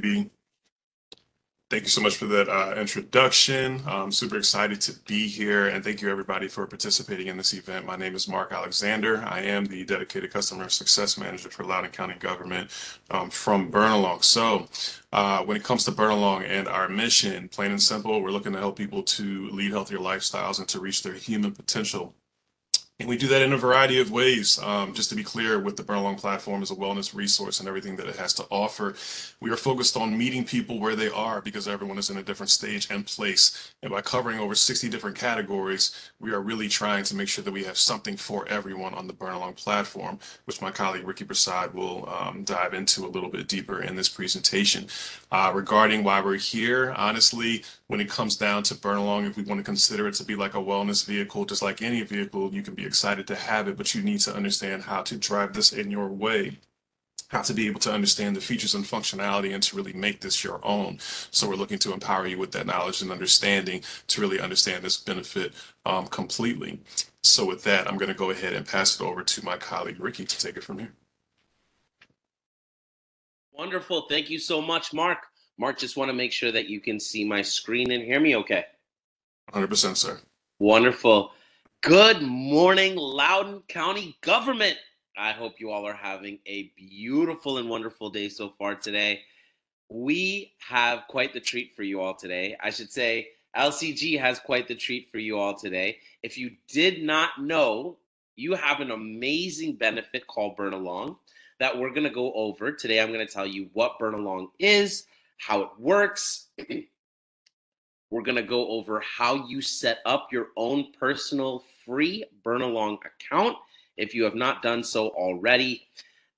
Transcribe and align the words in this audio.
be. 0.00 0.30
Thank 1.72 1.84
you 1.84 1.88
so 1.88 2.02
much 2.02 2.18
for 2.18 2.26
that 2.26 2.50
uh, 2.50 2.74
introduction. 2.76 3.80
I'm 3.86 4.12
super 4.12 4.36
excited 4.36 4.78
to 4.82 4.92
be 5.08 5.26
here 5.26 5.68
and 5.68 5.82
thank 5.82 6.02
you 6.02 6.10
everybody 6.10 6.46
for 6.46 6.66
participating 6.66 7.28
in 7.28 7.38
this 7.38 7.54
event. 7.54 7.86
My 7.86 7.96
name 7.96 8.14
is 8.14 8.28
Mark 8.28 8.52
Alexander. 8.52 9.24
I 9.26 9.40
am 9.40 9.64
the 9.64 9.82
dedicated 9.82 10.30
customer 10.30 10.68
success 10.68 11.16
manager 11.16 11.48
for 11.48 11.64
Loudoun 11.64 11.90
County 11.90 12.16
government 12.18 12.70
um, 13.10 13.30
from 13.30 13.72
Burnalong. 13.72 14.22
So 14.22 14.66
uh, 15.14 15.44
when 15.44 15.56
it 15.56 15.64
comes 15.64 15.86
to 15.86 15.92
Burnalong 15.92 16.44
and 16.46 16.68
our 16.68 16.90
mission, 16.90 17.48
plain 17.48 17.70
and 17.70 17.80
simple, 17.80 18.20
we're 18.20 18.32
looking 18.32 18.52
to 18.52 18.58
help 18.58 18.76
people 18.76 19.02
to 19.04 19.48
lead 19.48 19.70
healthier 19.70 19.96
lifestyles 19.96 20.58
and 20.58 20.68
to 20.68 20.78
reach 20.78 21.02
their 21.02 21.14
human 21.14 21.52
potential. 21.52 22.14
And 23.02 23.08
we 23.08 23.16
do 23.16 23.26
that 23.26 23.42
in 23.42 23.52
a 23.52 23.56
variety 23.56 23.98
of 23.98 24.12
ways. 24.12 24.60
Um, 24.62 24.94
just 24.94 25.10
to 25.10 25.16
be 25.16 25.24
clear, 25.24 25.58
with 25.58 25.76
the 25.76 25.82
Burnalong 25.82 26.20
platform 26.20 26.62
as 26.62 26.70
a 26.70 26.76
wellness 26.76 27.12
resource 27.12 27.58
and 27.58 27.68
everything 27.68 27.96
that 27.96 28.06
it 28.06 28.14
has 28.14 28.32
to 28.34 28.44
offer, 28.48 28.94
we 29.40 29.50
are 29.50 29.56
focused 29.56 29.96
on 29.96 30.16
meeting 30.16 30.44
people 30.44 30.78
where 30.78 30.94
they 30.94 31.08
are 31.08 31.40
because 31.40 31.66
everyone 31.66 31.98
is 31.98 32.10
in 32.10 32.16
a 32.16 32.22
different 32.22 32.50
stage 32.50 32.86
and 32.92 33.04
place. 33.04 33.72
And 33.82 33.90
by 33.90 34.02
covering 34.02 34.38
over 34.38 34.54
60 34.54 34.88
different 34.88 35.18
categories, 35.18 36.12
we 36.20 36.30
are 36.30 36.40
really 36.40 36.68
trying 36.68 37.02
to 37.02 37.16
make 37.16 37.26
sure 37.26 37.42
that 37.42 37.50
we 37.50 37.64
have 37.64 37.76
something 37.76 38.16
for 38.16 38.46
everyone 38.46 38.94
on 38.94 39.08
the 39.08 39.14
Burnalong 39.14 39.56
platform, 39.56 40.20
which 40.44 40.62
my 40.62 40.70
colleague 40.70 41.04
Ricky 41.04 41.24
Prasad 41.24 41.74
will 41.74 42.08
um, 42.08 42.44
dive 42.44 42.72
into 42.72 43.04
a 43.04 43.10
little 43.10 43.30
bit 43.30 43.48
deeper 43.48 43.82
in 43.82 43.96
this 43.96 44.08
presentation. 44.08 44.86
Uh, 45.32 45.50
regarding 45.52 46.04
why 46.04 46.20
we're 46.20 46.36
here, 46.36 46.92
honestly, 46.96 47.64
when 47.88 48.00
it 48.00 48.08
comes 48.08 48.36
down 48.36 48.62
to 48.62 48.74
Burnalong, 48.74 49.28
if 49.28 49.36
we 49.36 49.42
want 49.42 49.58
to 49.58 49.64
consider 49.64 50.06
it 50.06 50.14
to 50.14 50.24
be 50.24 50.36
like 50.36 50.54
a 50.54 50.58
wellness 50.58 51.04
vehicle, 51.04 51.44
just 51.44 51.62
like 51.62 51.82
any 51.82 52.02
vehicle, 52.02 52.54
you 52.54 52.62
can 52.62 52.74
be 52.74 52.84
excited 52.92 53.26
to 53.26 53.34
have 53.34 53.68
it, 53.68 53.78
but 53.78 53.94
you 53.94 54.02
need 54.02 54.20
to 54.20 54.34
understand 54.34 54.82
how 54.82 55.00
to 55.02 55.16
drive 55.16 55.54
this 55.54 55.72
in 55.72 55.90
your 55.90 56.08
way 56.08 56.58
how 57.32 57.40
to 57.40 57.54
be 57.54 57.66
able 57.66 57.80
to 57.80 57.90
understand 57.90 58.36
the 58.36 58.40
features 58.42 58.74
and 58.74 58.84
functionality 58.84 59.54
and 59.54 59.62
to 59.62 59.74
really 59.74 59.94
make 59.94 60.20
this 60.20 60.44
your 60.44 60.60
own. 60.62 60.98
So 61.30 61.48
we're 61.48 61.56
looking 61.56 61.78
to 61.78 61.94
empower 61.94 62.26
you 62.26 62.36
with 62.36 62.52
that 62.52 62.66
knowledge 62.66 63.00
and 63.00 63.10
understanding 63.10 63.82
to 64.08 64.20
really 64.20 64.38
understand 64.38 64.84
this 64.84 64.98
benefit 64.98 65.54
um, 65.86 66.06
completely. 66.08 66.80
So 67.22 67.46
with 67.46 67.64
that, 67.64 67.88
I'm 67.88 67.96
going 67.96 68.10
to 68.10 68.14
go 68.14 68.30
ahead 68.30 68.52
and 68.52 68.66
pass 68.66 69.00
it 69.00 69.02
over 69.02 69.22
to 69.22 69.44
my 69.44 69.56
colleague 69.56 69.98
Ricky 69.98 70.26
to 70.26 70.38
take 70.38 70.58
it 70.58 70.62
from 70.62 70.78
here. 70.78 70.92
Wonderful. 73.52 74.02
Thank 74.10 74.28
you 74.28 74.38
so 74.38 74.60
much, 74.60 74.92
Mark. 74.92 75.20
Mark, 75.58 75.78
just 75.78 75.96
want 75.96 76.10
to 76.10 76.14
make 76.14 76.32
sure 76.32 76.52
that 76.52 76.68
you 76.68 76.80
can 76.80 77.00
see 77.00 77.24
my 77.24 77.40
screen 77.40 77.92
and 77.92 78.02
hear 78.02 78.20
me 78.20 78.36
okay. 78.36 78.66
100%, 79.54 79.96
sir. 79.96 80.20
Wonderful. 80.58 81.32
Good 81.82 82.22
morning, 82.22 82.94
Loudoun 82.94 83.64
County 83.66 84.16
government. 84.20 84.76
I 85.16 85.32
hope 85.32 85.58
you 85.58 85.72
all 85.72 85.84
are 85.84 85.92
having 85.92 86.38
a 86.46 86.72
beautiful 86.76 87.58
and 87.58 87.68
wonderful 87.68 88.08
day 88.08 88.28
so 88.28 88.50
far 88.56 88.76
today. 88.76 89.22
We 89.88 90.52
have 90.60 91.08
quite 91.08 91.32
the 91.32 91.40
treat 91.40 91.74
for 91.74 91.82
you 91.82 92.00
all 92.00 92.14
today. 92.14 92.56
I 92.62 92.70
should 92.70 92.92
say, 92.92 93.30
LCG 93.56 94.16
has 94.20 94.38
quite 94.38 94.68
the 94.68 94.76
treat 94.76 95.10
for 95.10 95.18
you 95.18 95.36
all 95.36 95.58
today. 95.58 95.98
If 96.22 96.38
you 96.38 96.52
did 96.68 97.02
not 97.02 97.42
know, 97.42 97.98
you 98.36 98.54
have 98.54 98.78
an 98.78 98.92
amazing 98.92 99.74
benefit 99.74 100.28
called 100.28 100.56
Burnalong 100.56 101.16
that 101.58 101.76
we're 101.76 101.90
going 101.90 102.04
to 102.04 102.10
go 102.10 102.32
over. 102.34 102.70
Today, 102.70 103.00
I'm 103.00 103.12
going 103.12 103.26
to 103.26 103.32
tell 103.32 103.44
you 103.44 103.70
what 103.72 103.98
Burnalong 104.00 104.50
is, 104.60 105.06
how 105.38 105.62
it 105.62 105.70
works. 105.80 106.46
we're 108.12 108.22
going 108.22 108.36
to 108.36 108.42
go 108.42 108.68
over 108.68 109.00
how 109.00 109.48
you 109.48 109.60
set 109.60 109.98
up 110.06 110.28
your 110.30 110.48
own 110.56 110.92
personal 110.92 111.64
free 111.84 112.24
Burnalong 112.44 112.98
account 113.04 113.56
if 113.96 114.14
you 114.14 114.24
have 114.24 114.34
not 114.34 114.62
done 114.62 114.82
so 114.82 115.08
already. 115.10 115.86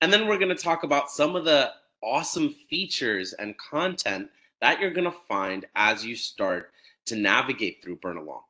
And 0.01 0.11
then 0.11 0.27
we're 0.27 0.37
going 0.37 0.55
to 0.55 0.61
talk 0.61 0.83
about 0.83 1.09
some 1.09 1.35
of 1.35 1.45
the 1.45 1.71
awesome 2.03 2.53
features 2.69 3.33
and 3.33 3.57
content 3.57 4.29
that 4.61 4.79
you're 4.79 4.91
going 4.91 5.11
to 5.11 5.17
find 5.27 5.65
as 5.75 6.05
you 6.05 6.15
start 6.15 6.71
to 7.05 7.15
navigate 7.15 7.83
through 7.83 7.97
Burnalong. 7.97 8.41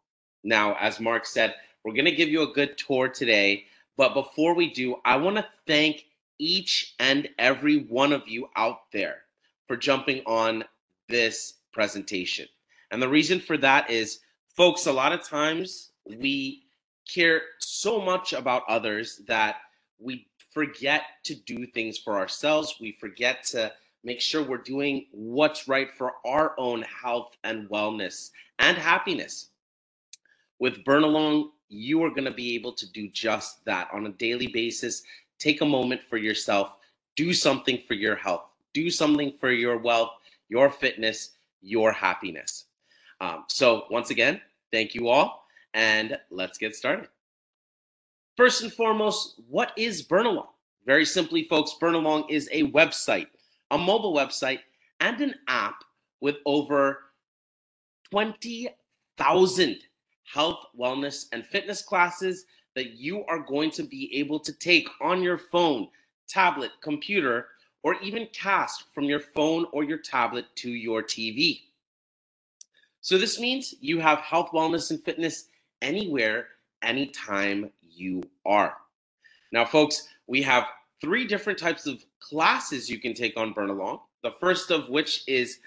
Now, 0.43 0.75
as 0.79 0.99
Mark 0.99 1.25
said, 1.25 1.55
we're 1.83 1.93
going 1.93 2.05
to 2.05 2.11
give 2.11 2.30
you 2.30 2.42
a 2.42 2.53
good 2.53 2.77
tour 2.77 3.08
today. 3.08 3.65
But 3.97 4.14
before 4.14 4.53
we 4.53 4.73
do, 4.73 4.97
I 5.05 5.17
want 5.17 5.37
to 5.37 5.45
thank 5.65 6.05
each 6.37 6.95
and 6.99 7.30
every 7.37 7.77
one 7.83 8.11
of 8.11 8.27
you 8.27 8.49
out 8.55 8.91
there 8.91 9.20
for 9.67 9.77
jumping 9.77 10.21
on 10.25 10.64
this 11.08 11.53
presentation. 11.71 12.47
And 12.91 13.02
the 13.02 13.09
reason 13.09 13.39
for 13.39 13.58
that 13.58 13.89
is, 13.89 14.20
folks, 14.55 14.86
a 14.86 14.91
lot 14.91 15.14
of 15.14 15.23
times 15.23 15.91
we 16.05 16.64
care 17.08 17.42
so 17.60 18.02
much 18.02 18.33
about 18.33 18.64
others 18.67 19.21
that 19.27 19.58
we 19.99 20.27
forget 20.52 21.04
to 21.23 21.36
do 21.36 21.66
things 21.67 21.98
for 21.98 22.17
ourselves. 22.17 22.77
We 22.80 22.93
forget 22.93 23.43
to 23.45 23.71
make 24.04 24.21
sure 24.21 24.43
we're 24.43 24.58
doing 24.58 25.08
what's 25.11 25.67
right 25.67 25.92
for 25.92 26.14
our 26.26 26.54
own 26.58 26.83
health 26.83 27.36
and 27.44 27.70
wellness 27.70 28.32
and 28.60 28.77
happiness. 28.77 29.49
With 30.60 30.83
Burnalong, 30.83 31.49
you 31.67 32.04
are 32.04 32.10
going 32.10 32.26
to 32.26 32.32
be 32.32 32.55
able 32.55 32.71
to 32.73 32.92
do 32.92 33.10
just 33.10 33.65
that 33.65 33.89
on 33.92 34.05
a 34.05 34.11
daily 34.11 34.48
basis. 34.48 35.04
Take 35.39 35.61
a 35.61 35.65
moment 35.65 36.02
for 36.04 36.17
yourself, 36.17 36.77
do 37.15 37.33
something 37.33 37.82
for 37.88 37.95
your 37.95 38.15
health, 38.15 38.45
do 38.73 38.89
something 38.89 39.33
for 39.39 39.52
your 39.52 39.77
wealth, 39.77 40.11
your 40.48 40.70
fitness, 40.70 41.32
your 41.61 41.92
happiness. 41.92 42.65
Um, 43.20 43.45
so, 43.48 43.86
once 43.89 44.11
again, 44.11 44.39
thank 44.71 44.94
you 44.94 45.10
all 45.10 45.45
and 45.75 46.17
let's 46.31 46.58
get 46.58 46.73
started. 46.75 47.09
First 48.37 48.63
and 48.63 48.73
foremost, 48.73 49.41
what 49.47 49.71
is 49.77 50.08
Burnalong? 50.08 50.47
Very 50.86 51.05
simply, 51.05 51.43
folks, 51.43 51.75
Burnalong 51.80 52.30
is 52.30 52.49
a 52.52 52.71
website, 52.71 53.27
a 53.71 53.77
mobile 53.77 54.15
website, 54.15 54.59
and 55.02 55.19
an 55.21 55.35
app 55.47 55.83
with 56.21 56.37
over 56.45 56.99
20,000 58.11 59.77
health, 60.23 60.65
wellness, 60.80 61.25
and 61.33 61.45
fitness 61.45 61.81
classes 61.81 62.45
that 62.75 62.93
you 62.93 63.25
are 63.25 63.39
going 63.39 63.71
to 63.71 63.83
be 63.83 64.14
able 64.15 64.39
to 64.39 64.53
take 64.53 64.87
on 65.02 65.21
your 65.21 65.37
phone, 65.37 65.87
tablet, 66.27 66.71
computer, 66.81 67.47
or 67.83 67.95
even 68.02 68.27
cast 68.33 68.85
from 68.93 69.03
your 69.03 69.19
phone 69.19 69.65
or 69.71 69.83
your 69.83 69.97
tablet 69.97 70.45
to 70.55 70.69
your 70.69 71.03
TV. 71.03 71.61
So, 73.02 73.17
this 73.17 73.39
means 73.39 73.75
you 73.81 73.99
have 73.99 74.19
health, 74.19 74.49
wellness, 74.52 74.89
and 74.89 75.03
fitness 75.03 75.49
anywhere, 75.81 76.47
anytime 76.81 77.71
you 77.81 78.23
are. 78.45 78.75
Now, 79.52 79.65
folks, 79.65 80.08
we 80.27 80.41
have 80.41 80.65
three 81.02 81.25
different 81.25 81.59
types 81.59 81.86
of 81.86 82.03
classes 82.19 82.89
you 82.89 82.99
can 82.99 83.13
take 83.13 83.37
on 83.37 83.53
Burnalong. 83.53 83.99
The 84.23 84.31
first 84.31 84.71
of 84.71 84.89
which 84.89 85.23
is 85.27 85.59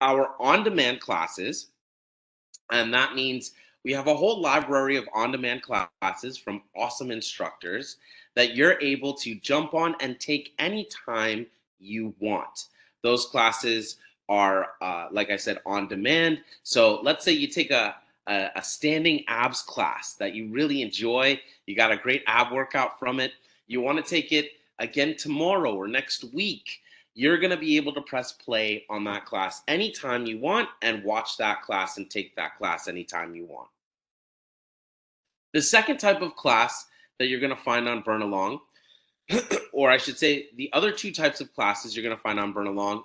our 0.00 0.34
on 0.40 0.64
demand 0.64 1.00
classes. 1.00 1.68
And 2.70 2.92
that 2.94 3.14
means 3.14 3.52
we 3.84 3.92
have 3.92 4.06
a 4.06 4.16
whole 4.16 4.40
library 4.40 4.96
of 4.96 5.08
on 5.14 5.30
demand 5.30 5.62
classes 5.62 6.38
from 6.38 6.62
awesome 6.76 7.10
instructors 7.10 7.96
that 8.34 8.56
you're 8.56 8.80
able 8.80 9.14
to 9.14 9.34
jump 9.36 9.74
on 9.74 9.94
and 10.00 10.18
take 10.18 10.54
anytime 10.58 11.46
you 11.78 12.14
want. 12.18 12.66
Those 13.02 13.26
classes 13.26 13.98
are, 14.28 14.68
uh, 14.80 15.08
like 15.10 15.30
I 15.30 15.36
said, 15.36 15.58
on 15.66 15.86
demand. 15.86 16.40
So 16.62 17.00
let's 17.02 17.24
say 17.24 17.32
you 17.32 17.46
take 17.46 17.70
a 17.70 17.96
a, 18.26 18.50
a 18.56 18.62
standing 18.62 19.24
abs 19.28 19.62
class 19.62 20.14
that 20.14 20.34
you 20.34 20.48
really 20.48 20.82
enjoy, 20.82 21.40
you 21.66 21.76
got 21.76 21.92
a 21.92 21.96
great 21.96 22.22
ab 22.26 22.52
workout 22.52 22.98
from 22.98 23.20
it, 23.20 23.32
you 23.66 23.80
want 23.80 24.02
to 24.02 24.08
take 24.08 24.32
it 24.32 24.52
again 24.78 25.16
tomorrow 25.16 25.74
or 25.74 25.88
next 25.88 26.24
week, 26.32 26.80
you're 27.14 27.38
going 27.38 27.50
to 27.50 27.56
be 27.56 27.76
able 27.76 27.92
to 27.94 28.00
press 28.02 28.32
play 28.32 28.84
on 28.90 29.04
that 29.04 29.24
class 29.24 29.62
anytime 29.68 30.26
you 30.26 30.38
want 30.38 30.68
and 30.82 31.04
watch 31.04 31.36
that 31.36 31.62
class 31.62 31.96
and 31.96 32.10
take 32.10 32.34
that 32.36 32.56
class 32.58 32.88
anytime 32.88 33.34
you 33.34 33.44
want. 33.44 33.68
The 35.52 35.62
second 35.62 35.98
type 35.98 36.20
of 36.20 36.34
class 36.34 36.86
that 37.18 37.28
you're 37.28 37.40
going 37.40 37.54
to 37.54 37.62
find 37.62 37.88
on 37.88 38.02
Burnalong, 38.02 38.58
or 39.72 39.90
I 39.90 39.96
should 39.96 40.18
say, 40.18 40.48
the 40.56 40.68
other 40.72 40.90
two 40.90 41.12
types 41.12 41.40
of 41.40 41.54
classes 41.54 41.94
you're 41.94 42.02
going 42.02 42.16
to 42.16 42.20
find 42.20 42.40
on 42.40 42.52
Burnalong 42.52 43.04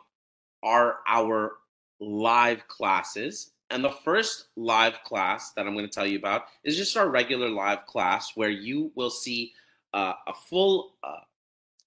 are 0.63 0.97
our 1.07 1.57
live 1.99 2.67
classes 2.67 3.51
and 3.71 3.83
the 3.83 3.91
first 3.91 4.47
live 4.55 5.03
class 5.03 5.51
that 5.51 5.67
I'm 5.67 5.73
going 5.73 5.85
to 5.85 5.91
tell 5.91 6.07
you 6.07 6.17
about 6.17 6.45
is 6.63 6.77
just 6.77 6.97
our 6.97 7.09
regular 7.09 7.49
live 7.49 7.85
class 7.85 8.31
where 8.35 8.49
you 8.49 8.91
will 8.95 9.09
see 9.09 9.53
uh, 9.93 10.13
a 10.27 10.33
full 10.33 10.93
uh, 11.03 11.21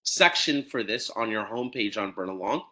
section 0.03 0.63
for 0.63 0.83
this 0.83 1.11
on 1.11 1.31
your 1.31 1.45
homepage 1.45 1.97
on 1.97 2.13
Burnalong 2.13 2.63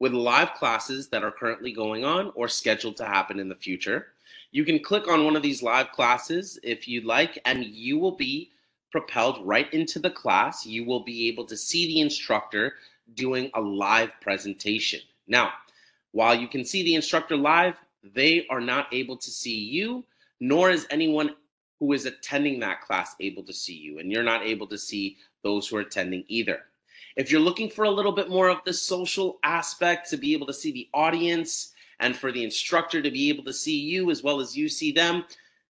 with 0.00 0.12
live 0.12 0.54
classes 0.54 1.08
that 1.08 1.22
are 1.22 1.30
currently 1.30 1.72
going 1.72 2.04
on 2.04 2.32
or 2.34 2.48
scheduled 2.48 2.96
to 2.96 3.04
happen 3.04 3.38
in 3.38 3.48
the 3.48 3.54
future. 3.54 4.08
You 4.50 4.64
can 4.64 4.78
click 4.78 5.08
on 5.08 5.24
one 5.24 5.36
of 5.36 5.42
these 5.42 5.62
live 5.62 5.92
classes 5.92 6.58
if 6.62 6.86
you'd 6.86 7.04
like, 7.04 7.40
and 7.44 7.64
you 7.64 7.98
will 7.98 8.16
be 8.16 8.50
propelled 8.92 9.44
right 9.44 9.72
into 9.72 9.98
the 9.98 10.10
class. 10.10 10.64
You 10.64 10.84
will 10.84 11.02
be 11.02 11.28
able 11.28 11.44
to 11.46 11.56
see 11.56 11.86
the 11.86 12.00
instructor 12.00 12.74
doing 13.14 13.50
a 13.54 13.60
live 13.60 14.12
presentation. 14.20 15.00
Now, 15.26 15.50
while 16.12 16.34
you 16.34 16.46
can 16.46 16.64
see 16.64 16.84
the 16.84 16.94
instructor 16.94 17.36
live, 17.36 17.74
they 18.14 18.46
are 18.48 18.60
not 18.60 18.92
able 18.92 19.16
to 19.16 19.30
see 19.30 19.56
you, 19.56 20.04
nor 20.40 20.70
is 20.70 20.86
anyone 20.90 21.34
who 21.80 21.92
is 21.92 22.06
attending 22.06 22.60
that 22.60 22.80
class 22.80 23.14
able 23.20 23.42
to 23.44 23.52
see 23.52 23.74
you, 23.74 23.98
and 23.98 24.10
you're 24.10 24.22
not 24.22 24.42
able 24.42 24.66
to 24.66 24.78
see 24.78 25.16
those 25.42 25.68
who 25.68 25.76
are 25.76 25.80
attending 25.80 26.24
either. 26.28 26.62
If 27.16 27.30
you're 27.30 27.40
looking 27.40 27.70
for 27.70 27.84
a 27.84 27.90
little 27.90 28.12
bit 28.12 28.28
more 28.28 28.48
of 28.48 28.58
the 28.64 28.72
social 28.72 29.38
aspect 29.42 30.10
to 30.10 30.16
be 30.16 30.32
able 30.32 30.46
to 30.46 30.52
see 30.52 30.72
the 30.72 30.88
audience 30.92 31.72
and 32.00 32.16
for 32.16 32.32
the 32.32 32.42
instructor 32.42 33.00
to 33.00 33.10
be 33.10 33.28
able 33.28 33.44
to 33.44 33.52
see 33.52 33.78
you 33.78 34.10
as 34.10 34.22
well 34.22 34.40
as 34.40 34.56
you 34.56 34.68
see 34.68 34.92
them, 34.92 35.24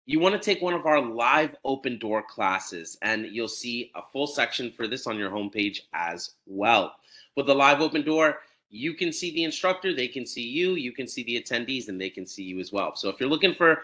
you 0.05 0.19
want 0.19 0.33
to 0.35 0.39
take 0.39 0.61
one 0.61 0.73
of 0.73 0.85
our 0.85 1.01
live 1.01 1.55
open 1.63 1.97
door 1.97 2.21
classes, 2.21 2.97
and 3.01 3.27
you'll 3.27 3.47
see 3.47 3.91
a 3.95 4.01
full 4.01 4.27
section 4.27 4.71
for 4.71 4.87
this 4.87 5.07
on 5.07 5.17
your 5.17 5.31
homepage 5.31 5.81
as 5.93 6.31
well. 6.45 6.95
With 7.35 7.47
the 7.47 7.55
live 7.55 7.81
open 7.81 8.03
door, 8.03 8.39
you 8.73 8.95
can 8.95 9.13
see 9.13 9.31
the 9.31 9.43
instructor, 9.43 9.93
they 9.93 10.07
can 10.07 10.25
see 10.25 10.41
you, 10.41 10.71
you 10.71 10.91
can 10.91 11.07
see 11.07 11.23
the 11.23 11.39
attendees, 11.39 11.89
and 11.89 12.01
they 12.01 12.09
can 12.09 12.25
see 12.25 12.41
you 12.41 12.59
as 12.59 12.73
well. 12.73 12.95
So 12.95 13.07
if 13.07 13.19
you're 13.19 13.29
looking 13.29 13.53
for 13.53 13.83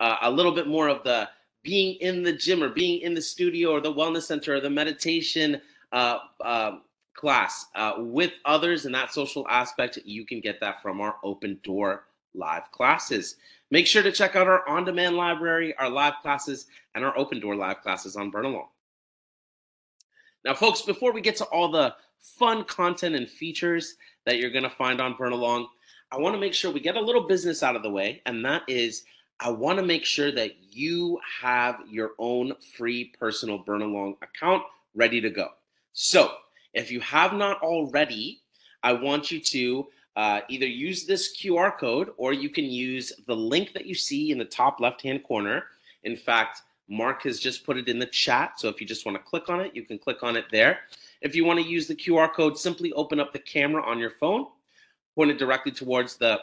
uh, 0.00 0.16
a 0.22 0.30
little 0.30 0.52
bit 0.52 0.66
more 0.66 0.88
of 0.88 1.04
the 1.04 1.28
being 1.62 1.96
in 1.96 2.22
the 2.22 2.32
gym 2.32 2.62
or 2.62 2.70
being 2.70 3.02
in 3.02 3.12
the 3.12 3.20
studio 3.20 3.70
or 3.70 3.82
the 3.82 3.92
wellness 3.92 4.22
center 4.22 4.54
or 4.54 4.60
the 4.60 4.70
meditation 4.70 5.60
uh, 5.92 6.20
uh, 6.42 6.78
class 7.12 7.66
uh, 7.74 7.96
with 7.98 8.32
others 8.46 8.86
and 8.86 8.94
that 8.94 9.12
social 9.12 9.46
aspect, 9.48 9.98
you 10.06 10.24
can 10.24 10.40
get 10.40 10.58
that 10.58 10.80
from 10.80 11.02
our 11.02 11.16
open 11.22 11.60
door 11.62 12.04
live 12.34 12.72
classes. 12.72 13.36
Make 13.70 13.86
sure 13.86 14.02
to 14.02 14.10
check 14.10 14.36
out 14.36 14.48
our 14.48 14.66
on 14.66 14.86
demand 14.86 15.16
library, 15.16 15.76
our 15.76 15.90
live 15.90 16.14
classes, 16.22 16.66
and 16.94 17.04
our 17.04 17.16
open 17.18 17.40
door 17.40 17.56
live 17.56 17.82
classes 17.82 18.16
on 18.16 18.32
Burnalong. 18.32 18.68
Now, 20.46 20.54
folks, 20.54 20.80
before 20.80 21.12
we 21.12 21.20
get 21.20 21.36
to 21.36 21.44
all 21.44 21.70
the 21.70 21.94
fun 22.20 22.64
content 22.64 23.14
and 23.14 23.28
features 23.28 23.96
that 24.24 24.38
you're 24.38 24.50
going 24.50 24.64
to 24.64 24.70
find 24.70 25.00
on 25.00 25.14
Burnalong, 25.14 25.66
I 26.12 26.18
want 26.18 26.34
to 26.34 26.40
make 26.40 26.54
sure 26.54 26.70
we 26.70 26.80
get 26.80 26.96
a 26.96 27.00
little 27.00 27.26
business 27.26 27.62
out 27.62 27.76
of 27.76 27.82
the 27.82 27.90
way, 27.90 28.22
and 28.26 28.44
that 28.44 28.62
is 28.68 29.04
I 29.40 29.50
want 29.50 29.78
to 29.78 29.84
make 29.84 30.04
sure 30.04 30.30
that 30.32 30.52
you 30.70 31.18
have 31.40 31.80
your 31.88 32.12
own 32.18 32.52
free 32.76 33.12
personal 33.18 33.62
Burnalong 33.62 34.16
account 34.22 34.62
ready 34.94 35.20
to 35.20 35.30
go. 35.30 35.48
So, 35.92 36.32
if 36.74 36.90
you 36.90 37.00
have 37.00 37.32
not 37.32 37.60
already, 37.62 38.42
I 38.82 38.92
want 38.92 39.30
you 39.30 39.40
to 39.40 39.86
uh, 40.16 40.40
either 40.48 40.66
use 40.66 41.06
this 41.06 41.36
QR 41.36 41.76
code 41.76 42.10
or 42.16 42.32
you 42.32 42.50
can 42.50 42.64
use 42.64 43.12
the 43.26 43.34
link 43.34 43.72
that 43.72 43.86
you 43.86 43.94
see 43.94 44.30
in 44.30 44.38
the 44.38 44.44
top 44.44 44.80
left 44.80 45.02
hand 45.02 45.24
corner. 45.24 45.64
In 46.04 46.16
fact, 46.16 46.62
Mark 46.88 47.22
has 47.22 47.38
just 47.40 47.64
put 47.64 47.76
it 47.76 47.88
in 47.88 47.98
the 47.98 48.06
chat. 48.06 48.60
So 48.60 48.68
if 48.68 48.80
you 48.80 48.86
just 48.86 49.06
want 49.06 49.16
to 49.16 49.22
click 49.22 49.48
on 49.48 49.60
it, 49.60 49.74
you 49.74 49.84
can 49.84 49.98
click 49.98 50.22
on 50.22 50.36
it 50.36 50.44
there. 50.50 50.80
If 51.20 51.34
you 51.34 51.44
want 51.44 51.60
to 51.60 51.66
use 51.66 51.86
the 51.86 51.94
QR 51.94 52.32
code, 52.32 52.58
simply 52.58 52.92
open 52.92 53.20
up 53.20 53.32
the 53.32 53.38
camera 53.38 53.82
on 53.82 53.98
your 53.98 54.10
phone, 54.10 54.46
point 55.14 55.30
it 55.30 55.38
directly 55.38 55.72
towards 55.72 56.16
the 56.16 56.40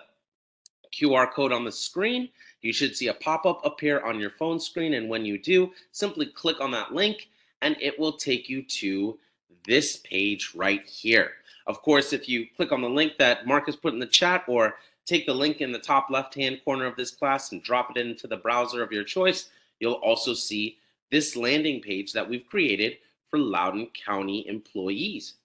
QR 0.94 1.32
code 1.32 1.52
on 1.52 1.66
the 1.66 1.72
screen. 1.72 2.30
You 2.62 2.74
should 2.74 2.96
see 2.96 3.08
a 3.08 3.14
pop 3.14 3.46
up 3.46 3.66
appear 3.66 4.02
on 4.02 4.20
your 4.20 4.30
phone 4.30 4.60
screen. 4.60 4.94
And 4.94 5.10
when 5.10 5.26
you 5.26 5.38
do, 5.38 5.72
simply 5.92 6.28
click 6.28 6.62
on 6.62 6.72
that 6.72 6.94
link 6.94 7.30
and 7.62 7.76
it 7.82 8.00
will 8.00 8.14
take 8.14 8.50
you 8.50 8.62
to 8.64 9.18
this 9.66 9.98
page 9.98 10.54
right 10.56 10.86
here. 10.86 11.32
Of 11.66 11.82
course, 11.82 12.14
if 12.14 12.30
you 12.30 12.48
click 12.56 12.72
on 12.72 12.82
the 12.82 12.90
link 12.90 13.14
that 13.18 13.46
Mark 13.46 13.66
has 13.66 13.76
put 13.76 13.94
in 13.94 14.00
the 14.00 14.06
chat 14.06 14.44
or 14.48 14.76
take 15.06 15.26
the 15.26 15.34
link 15.34 15.60
in 15.60 15.72
the 15.72 15.80
top 15.80 16.10
left 16.10 16.36
hand 16.36 16.62
corner 16.64 16.86
of 16.86 16.96
this 16.96 17.12
class 17.12 17.52
and 17.52 17.64
drop 17.64 17.92
it 17.92 17.98
into 17.98 18.28
the 18.28 18.38
browser 18.38 18.82
of 18.82 18.92
your 18.92 19.04
choice, 19.04 19.50
you'll 19.80 19.94
also 19.94 20.34
see 20.34 20.78
this 21.12 21.36
landing 21.36 21.82
page 21.82 22.14
that 22.14 22.28
we've 22.30 22.48
created 22.48 22.98
for 23.30 23.40
Loudoun 23.40 23.90
County 24.06 24.48
employees. 24.48 25.36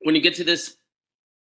When 0.00 0.14
you 0.14 0.20
get 0.20 0.34
to 0.36 0.44
this 0.44 0.76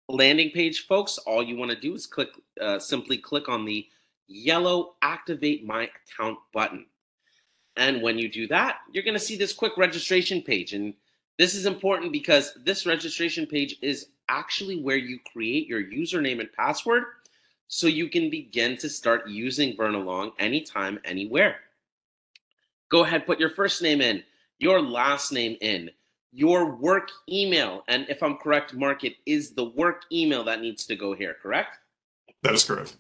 landing 0.08 0.52
page, 0.52 0.86
folks, 0.86 1.18
all 1.20 1.44
you 1.44 1.58
want 1.58 1.72
to 1.72 1.80
do 1.80 1.94
is 1.94 2.06
click, 2.06 2.30
uh, 2.60 2.80
simply 2.80 3.18
click 3.18 3.50
on 3.50 3.66
the 3.66 3.88
yellow 4.28 4.96
Activate 5.02 5.66
My 5.66 5.90
Account 5.90 6.38
button. 6.54 6.86
And 7.78 8.02
when 8.02 8.18
you 8.18 8.30
do 8.30 8.48
that, 8.48 8.80
you're 8.92 9.04
going 9.04 9.16
to 9.16 9.20
see 9.20 9.38
this 9.38 9.54
quick 9.54 9.78
registration 9.78 10.42
page. 10.42 10.74
And 10.74 10.94
this 11.40 11.56
is 11.56 11.66
important 11.66 12.12
because 12.12 12.54
this 12.64 12.86
registration 12.86 13.46
page 13.46 13.78
is 13.82 14.08
actually 14.30 14.82
where 14.82 14.98
you 14.98 15.20
create 15.32 15.68
your 15.68 15.84
username 15.84 16.40
and 16.40 16.52
password 16.54 17.04
so 17.68 17.88
you 17.88 18.10
can 18.10 18.30
begin 18.30 18.78
to 18.78 18.90
start 18.90 19.28
using 19.28 19.76
Burnalong 19.76 20.34
anytime, 20.40 21.00
anywhere. 21.06 21.58
Go 22.92 23.06
ahead, 23.06 23.26
put 23.26 23.40
your 23.40 23.50
first 23.50 23.82
name 23.82 24.02
in, 24.02 24.22
your 24.60 24.82
last 24.82 25.32
name 25.32 25.56
in, 25.62 25.90
your 26.34 26.76
work 26.76 27.10
email. 27.30 27.84
And 27.88 28.06
if 28.10 28.22
I'm 28.22 28.36
correct, 28.36 28.74
Mark, 28.74 29.06
it 29.06 29.16
is 29.26 29.52
the 29.52 29.64
work 29.64 30.04
email 30.12 30.44
that 30.44 30.60
needs 30.60 30.86
to 30.88 30.96
go 30.98 31.14
here, 31.14 31.38
correct? 31.42 31.78
That 32.44 32.54
is 32.54 32.66
correct. 32.66 32.98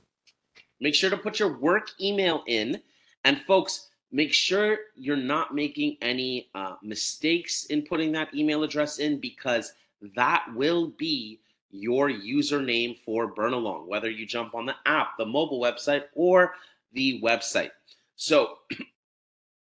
Make 0.80 0.96
sure 0.96 1.10
to 1.10 1.18
put 1.18 1.40
your 1.40 1.58
work 1.60 1.90
email 2.00 2.44
in. 2.48 2.82
And 3.26 3.42
folks, 3.42 3.90
make 4.14 4.32
sure 4.32 4.78
you're 4.96 5.18
not 5.18 5.54
making 5.54 5.98
any 6.02 6.50
uh, 6.56 6.76
mistakes 6.82 7.66
in 7.66 7.82
putting 7.82 8.14
that 8.14 8.34
email 8.34 8.64
address 8.64 9.00
in 9.00 9.20
because 9.20 9.74
that 10.16 10.46
will 10.56 10.88
be 10.88 11.42
your 11.70 12.10
username 12.10 12.98
for 12.98 13.34
Burnalong, 13.34 13.88
whether 13.88 14.10
you 14.10 14.26
jump 14.26 14.56
on 14.56 14.66
the 14.66 14.76
app, 14.86 15.18
the 15.18 15.26
mobile 15.26 15.60
website, 15.60 16.04
or 16.16 16.54
the 16.94 17.22
website. 17.22 17.72
So 18.16 18.60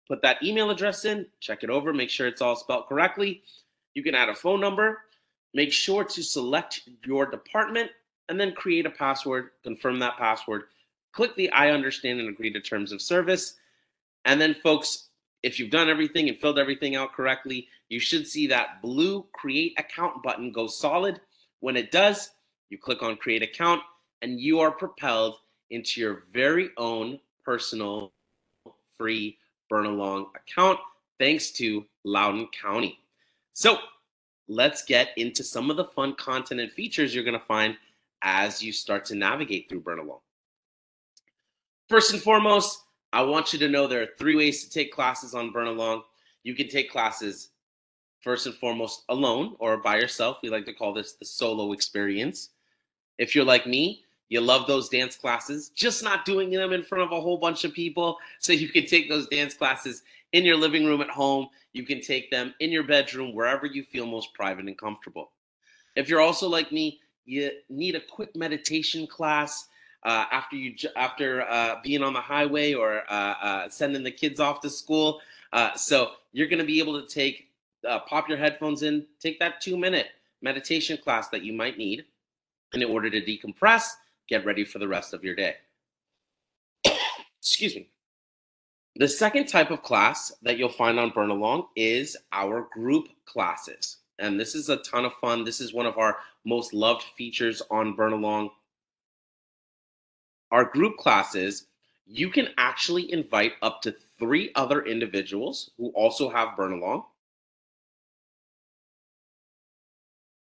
put 0.10 0.22
that 0.24 0.44
email 0.44 0.70
address 0.72 1.06
in, 1.06 1.26
check 1.40 1.64
it 1.64 1.70
over, 1.70 1.94
make 1.94 2.10
sure 2.10 2.28
it's 2.28 2.42
all 2.42 2.58
spelled 2.58 2.88
correctly. 2.88 3.44
You 3.94 4.04
can 4.04 4.16
add 4.16 4.30
a 4.30 4.36
phone 4.36 4.60
number, 4.60 5.04
make 5.54 5.72
sure 5.72 6.04
to 6.04 6.24
select 6.24 6.82
your 7.06 7.26
department, 7.26 7.92
and 8.28 8.40
then 8.40 8.54
create 8.54 8.86
a 8.86 8.92
password, 8.92 9.52
confirm 9.64 10.00
that 10.00 10.18
password, 10.18 10.64
click 11.14 11.36
the 11.36 11.50
I 11.52 11.72
understand 11.72 12.20
and 12.20 12.30
agree 12.30 12.52
to 12.52 12.60
terms 12.60 12.92
of 12.92 13.02
service 13.02 13.56
and 14.30 14.40
then, 14.40 14.54
folks, 14.54 15.10
if 15.42 15.60
you've 15.60 15.72
done 15.72 15.90
everything 15.90 16.30
and 16.30 16.38
filled 16.38 16.60
everything 16.60 16.96
out 16.96 17.14
correctly, 17.14 17.68
you 17.90 18.00
should 18.00 18.28
see 18.28 18.46
that 18.48 18.80
blue 18.80 19.26
create 19.34 19.74
account 19.80 20.22
button 20.22 20.52
go 20.52 20.68
solid. 20.68 21.20
When 21.62 21.76
it 21.76 21.92
does, 21.92 22.30
you 22.70 22.78
click 22.78 23.02
on 23.02 23.18
create 23.18 23.42
account 23.42 23.82
and 24.22 24.40
you 24.40 24.60
are 24.60 24.70
propelled 24.70 25.38
into 25.72 26.00
your 26.00 26.26
very 26.32 26.70
own 26.78 27.20
personal 27.44 28.12
free 29.00 29.39
Burnalong 29.72 30.28
account 30.36 30.80
thanks 31.20 31.52
to 31.52 31.86
Loudoun 32.04 32.48
County. 32.62 33.00
So 33.54 33.78
let's 34.48 34.84
get 34.84 35.10
into 35.18 35.44
some 35.44 35.70
of 35.70 35.78
the 35.78 35.86
fun 35.86 36.16
content 36.16 36.60
and 36.60 36.72
features 36.72 37.14
you're 37.14 37.24
going 37.24 37.40
to 37.40 37.46
find 37.46 37.78
as 38.22 38.62
you 38.62 38.72
start 38.72 39.06
to 39.06 39.16
navigate 39.16 39.70
through 39.70 39.82
Burnalong. 39.82 40.22
First 41.88 42.14
and 42.14 42.22
foremost, 42.22 42.84
I 43.12 43.24
want 43.24 43.54
you 43.54 43.60
to 43.60 43.70
know 43.70 43.88
there 43.88 44.04
are 44.04 44.10
three 44.18 44.36
ways 44.36 44.64
to 44.64 44.70
take 44.70 44.92
classes 44.92 45.34
on 45.34 45.52
Burnalong. 45.52 46.04
You 46.44 46.56
can 46.56 46.68
take 46.68 46.92
classes 46.92 47.50
first 48.22 48.46
and 48.46 48.56
foremost 48.56 49.04
alone 49.10 49.56
or 49.60 49.78
by 49.78 49.98
yourself. 49.98 50.40
We 50.44 50.50
like 50.50 50.66
to 50.66 50.74
call 50.74 50.94
this 50.94 51.14
the 51.14 51.26
solo 51.26 51.72
experience. 51.72 52.50
If 53.18 53.36
you're 53.36 53.46
like 53.46 53.66
me, 53.66 54.04
you 54.30 54.42
love 54.42 54.68
those 54.68 54.90
dance 54.90 55.16
classes, 55.16 55.70
just 55.70 56.04
not 56.04 56.24
doing 56.24 56.52
them 56.52 56.72
in 56.72 56.84
front 56.84 57.04
of 57.04 57.12
a 57.12 57.20
whole 57.20 57.38
bunch 57.38 57.64
of 57.64 57.74
people. 57.74 58.18
So 58.40 58.54
you 58.54 58.70
can 58.70 58.86
take 58.86 59.10
those 59.10 59.28
dance 59.28 59.56
classes 59.56 60.04
in 60.34 60.46
your 60.46 60.56
living 60.56 60.86
room 60.86 61.02
at 61.02 61.10
home. 61.10 61.50
You 61.74 61.84
can 61.84 62.02
take 62.02 62.30
them 62.32 62.54
in 62.60 62.72
your 62.72 62.84
bedroom, 62.84 63.34
wherever 63.34 63.66
you 63.66 63.84
feel 63.84 64.06
most 64.06 64.34
private 64.34 64.66
and 64.66 64.78
comfortable. 64.78 65.32
If 65.96 66.10
you're 66.10 66.22
also 66.22 66.48
like 66.48 66.72
me, 66.72 67.00
you 67.26 67.52
need 67.70 67.96
a 67.96 68.00
quick 68.00 68.36
meditation 68.36 69.08
class 69.08 69.68
uh, 70.04 70.26
after 70.32 70.56
you 70.56 70.76
after 70.96 71.42
uh, 71.42 71.76
being 71.84 72.04
on 72.04 72.14
the 72.14 72.22
highway 72.22 72.74
or 72.74 73.04
uh, 73.10 73.34
uh 73.42 73.70
sending 73.70 74.02
the 74.04 74.12
kids 74.12 74.40
off 74.40 74.62
to 74.62 74.70
school. 74.70 75.20
Uh, 75.52 75.74
so 75.74 76.12
you're 76.32 76.48
going 76.48 76.60
to 76.60 76.66
be 76.66 76.80
able 76.80 77.02
to 77.02 77.08
take 77.08 77.50
uh, 77.88 78.00
pop 78.00 78.30
your 78.30 78.38
headphones 78.38 78.84
in, 78.84 79.06
take 79.20 79.40
that 79.40 79.62
two 79.62 79.78
minute 79.78 80.08
meditation 80.42 80.98
class 80.98 81.30
that 81.30 81.44
you 81.44 81.54
might 81.54 81.78
need 81.78 82.06
in 82.74 82.84
order 82.84 83.10
to 83.10 83.22
decompress, 83.22 83.94
get 84.30 84.46
ready 84.46 84.64
for 84.64 84.80
the 84.80 84.88
rest 84.88 85.14
of 85.14 85.24
your 85.24 85.36
day. 85.36 85.56
Excuse 87.40 87.76
me. 87.76 87.90
The 88.96 89.08
second 89.08 89.48
type 89.48 89.72
of 89.72 89.84
class 89.84 90.34
that 90.42 90.58
you'll 90.58 90.70
find 90.70 91.00
on 91.00 91.12
Burnalong 91.12 91.68
is 91.76 92.18
our 92.32 92.68
group 92.74 93.08
classes. 93.26 93.98
And 94.20 94.40
this 94.40 94.56
is 94.56 94.70
a 94.70 94.78
ton 94.78 95.06
of 95.06 95.14
fun. 95.14 95.44
This 95.44 95.62
is 95.62 95.74
one 95.74 95.86
of 95.86 95.98
our 95.98 96.18
most 96.46 96.74
loved 96.74 97.04
features 97.18 97.62
on 97.72 97.96
Burnalong 97.96 98.50
our 100.52 100.66
group 100.66 100.98
classes, 100.98 101.68
you 102.06 102.30
can 102.30 102.50
actually 102.58 103.12
invite 103.12 103.54
up 103.62 103.82
to 103.84 103.96
three 104.18 104.52
other 104.56 104.84
individuals 104.84 105.72
who 105.78 105.90
also 105.90 106.30
have 106.30 106.58
Burnalong 106.58 107.04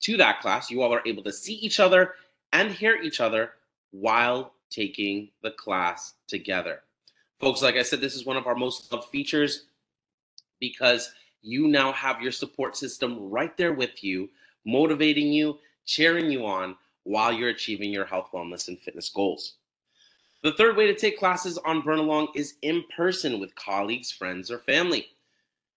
to 0.03 0.17
that 0.17 0.41
class. 0.41 0.71
You 0.71 0.83
all 0.83 0.95
are 0.95 1.03
able 1.05 1.23
to 1.25 1.33
see 1.33 1.55
each 1.55 1.81
other 1.81 2.15
and 2.53 2.71
hear 2.71 2.97
each 2.97 3.21
other 3.21 3.53
while 3.91 4.55
taking 4.71 5.31
the 5.43 5.51
class 5.51 6.15
together. 6.29 6.81
Folks, 7.39 7.63
like 7.63 7.77
I 7.77 7.83
said, 7.83 8.01
this 8.01 8.15
is 8.15 8.27
one 8.27 8.37
of 8.37 8.47
our 8.47 8.55
most 8.55 8.93
loved 8.93 9.09
features 9.09 9.65
because 10.61 11.13
you 11.43 11.69
now 11.69 11.93
have 11.93 12.21
your 12.21 12.33
support 12.33 12.77
system 12.77 13.31
right 13.31 13.57
there 13.57 13.73
with 13.73 14.05
you, 14.05 14.29
motivating 14.65 15.33
you, 15.33 15.59
cheering 15.87 16.31
you 16.31 16.47
on 16.47 16.77
while 17.05 17.33
you're 17.33 17.49
achieving 17.49 17.91
your 17.91 18.05
health, 18.05 18.29
wellness, 18.33 18.69
and 18.69 18.79
fitness 18.79 19.09
goals. 19.09 19.55
The 20.43 20.53
third 20.53 20.77
way 20.77 20.87
to 20.87 20.95
take 20.95 21.19
classes 21.19 21.59
on 21.59 21.83
Burnalong 21.83 22.29
is 22.35 22.55
in 22.63 22.85
person 22.97 23.41
with 23.41 23.55
colleagues, 23.57 24.11
friends, 24.11 24.51
or 24.51 24.59
family. 24.59 25.07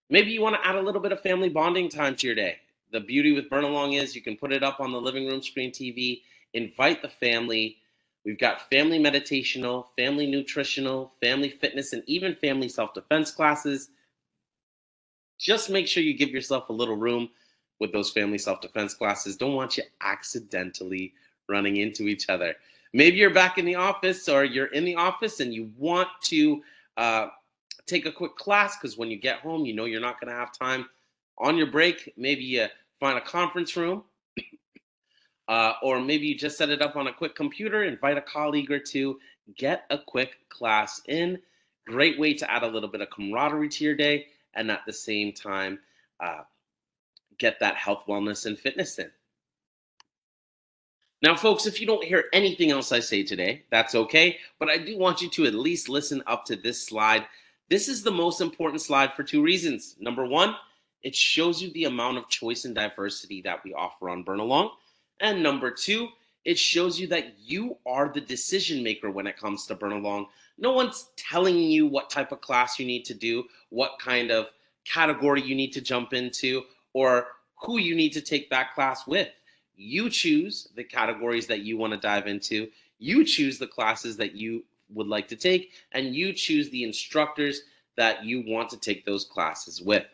Maybe 0.08 0.30
you 0.30 0.40
want 0.40 0.56
to 0.56 0.66
add 0.66 0.76
a 0.76 0.82
little 0.82 1.00
bit 1.00 1.12
of 1.12 1.20
family 1.20 1.48
bonding 1.48 1.88
time 1.88 2.14
to 2.16 2.26
your 2.26 2.36
day. 2.36 2.58
The 2.92 3.00
beauty 3.00 3.32
with 3.32 3.50
Burnalong 3.50 4.00
is 4.00 4.14
you 4.14 4.22
can 4.22 4.36
put 4.36 4.52
it 4.52 4.62
up 4.62 4.80
on 4.80 4.92
the 4.92 5.00
living 5.00 5.26
room 5.26 5.42
screen 5.42 5.70
TV, 5.70 6.22
invite 6.52 7.02
the 7.02 7.08
family. 7.08 7.78
We've 8.24 8.38
got 8.38 8.70
family 8.70 8.98
meditational, 8.98 9.86
family 9.96 10.26
nutritional, 10.26 11.12
family 11.20 11.50
fitness, 11.50 11.92
and 11.92 12.02
even 12.06 12.34
family 12.34 12.68
self 12.68 12.94
defense 12.94 13.30
classes. 13.30 13.90
Just 15.38 15.68
make 15.68 15.86
sure 15.86 16.02
you 16.02 16.16
give 16.16 16.30
yourself 16.30 16.68
a 16.68 16.72
little 16.72 16.96
room 16.96 17.28
with 17.80 17.92
those 17.92 18.10
family 18.10 18.38
self 18.38 18.60
defense 18.60 18.94
classes. 18.94 19.36
Don't 19.36 19.54
want 19.54 19.76
you 19.76 19.82
accidentally 20.00 21.12
running 21.48 21.76
into 21.76 22.04
each 22.04 22.28
other. 22.30 22.54
Maybe 22.94 23.16
you're 23.16 23.34
back 23.34 23.58
in 23.58 23.64
the 23.64 23.74
office 23.74 24.28
or 24.28 24.44
you're 24.44 24.66
in 24.66 24.84
the 24.84 24.94
office 24.94 25.40
and 25.40 25.52
you 25.52 25.70
want 25.76 26.08
to 26.22 26.62
uh, 26.96 27.26
take 27.86 28.06
a 28.06 28.12
quick 28.12 28.36
class 28.36 28.78
because 28.78 28.96
when 28.96 29.10
you 29.10 29.18
get 29.18 29.40
home, 29.40 29.66
you 29.66 29.74
know 29.74 29.84
you're 29.84 30.00
not 30.00 30.20
going 30.20 30.32
to 30.32 30.38
have 30.38 30.56
time 30.56 30.86
on 31.38 31.56
your 31.56 31.66
break. 31.66 32.12
Maybe 32.16 32.44
you 32.44 32.66
find 33.00 33.18
a 33.18 33.20
conference 33.20 33.76
room. 33.76 34.04
Uh, 35.48 35.74
or 35.82 36.00
maybe 36.00 36.26
you 36.26 36.36
just 36.36 36.56
set 36.56 36.70
it 36.70 36.80
up 36.80 36.96
on 36.96 37.06
a 37.06 37.12
quick 37.12 37.34
computer, 37.34 37.84
invite 37.84 38.16
a 38.16 38.22
colleague 38.22 38.70
or 38.70 38.78
two, 38.78 39.18
get 39.56 39.84
a 39.90 39.98
quick 39.98 40.36
class 40.48 41.00
in. 41.06 41.38
Great 41.86 42.18
way 42.18 42.32
to 42.32 42.50
add 42.50 42.62
a 42.62 42.68
little 42.68 42.88
bit 42.88 43.02
of 43.02 43.10
camaraderie 43.10 43.68
to 43.68 43.84
your 43.84 43.94
day 43.94 44.26
and 44.54 44.70
at 44.70 44.80
the 44.86 44.92
same 44.92 45.32
time 45.32 45.78
uh, 46.20 46.42
get 47.38 47.60
that 47.60 47.76
health, 47.76 48.04
wellness, 48.08 48.46
and 48.46 48.58
fitness 48.58 48.98
in. 48.98 49.10
Now, 51.22 51.34
folks, 51.34 51.66
if 51.66 51.80
you 51.80 51.86
don't 51.86 52.04
hear 52.04 52.24
anything 52.32 52.70
else 52.70 52.92
I 52.92 53.00
say 53.00 53.22
today, 53.22 53.64
that's 53.70 53.94
okay. 53.94 54.38
But 54.58 54.68
I 54.68 54.78
do 54.78 54.98
want 54.98 55.22
you 55.22 55.30
to 55.30 55.46
at 55.46 55.54
least 55.54 55.88
listen 55.88 56.22
up 56.26 56.44
to 56.46 56.56
this 56.56 56.86
slide. 56.86 57.26
This 57.70 57.88
is 57.88 58.02
the 58.02 58.10
most 58.10 58.40
important 58.40 58.82
slide 58.82 59.14
for 59.14 59.22
two 59.22 59.42
reasons. 59.42 59.96
Number 59.98 60.26
one, 60.26 60.54
it 61.02 61.14
shows 61.14 61.62
you 61.62 61.70
the 61.72 61.84
amount 61.84 62.18
of 62.18 62.28
choice 62.28 62.64
and 62.66 62.74
diversity 62.74 63.40
that 63.42 63.64
we 63.64 63.72
offer 63.72 64.10
on 64.10 64.24
Burnalong. 64.24 64.70
And 65.24 65.42
number 65.42 65.70
two, 65.70 66.10
it 66.44 66.58
shows 66.58 67.00
you 67.00 67.06
that 67.06 67.38
you 67.38 67.78
are 67.86 68.10
the 68.10 68.20
decision 68.20 68.82
maker 68.82 69.10
when 69.10 69.26
it 69.26 69.38
comes 69.38 69.64
to 69.66 69.74
Burnalong. 69.74 70.26
No 70.58 70.72
one's 70.72 71.08
telling 71.16 71.56
you 71.56 71.86
what 71.86 72.10
type 72.10 72.30
of 72.30 72.42
class 72.42 72.78
you 72.78 72.84
need 72.84 73.06
to 73.06 73.14
do, 73.14 73.44
what 73.70 73.98
kind 73.98 74.30
of 74.30 74.50
category 74.84 75.40
you 75.40 75.54
need 75.54 75.72
to 75.72 75.80
jump 75.80 76.12
into, 76.12 76.64
or 76.92 77.28
who 77.62 77.78
you 77.78 77.94
need 77.94 78.12
to 78.12 78.20
take 78.20 78.50
that 78.50 78.74
class 78.74 79.06
with. 79.06 79.30
You 79.76 80.10
choose 80.10 80.68
the 80.76 80.84
categories 80.84 81.46
that 81.46 81.60
you 81.60 81.78
want 81.78 81.94
to 81.94 81.98
dive 81.98 82.26
into. 82.26 82.68
You 82.98 83.24
choose 83.24 83.58
the 83.58 83.66
classes 83.66 84.18
that 84.18 84.34
you 84.34 84.62
would 84.92 85.06
like 85.06 85.28
to 85.28 85.36
take, 85.36 85.72
and 85.92 86.14
you 86.14 86.34
choose 86.34 86.68
the 86.68 86.84
instructors 86.84 87.62
that 87.96 88.26
you 88.26 88.44
want 88.46 88.68
to 88.68 88.76
take 88.76 89.06
those 89.06 89.24
classes 89.24 89.80
with. 89.80 90.04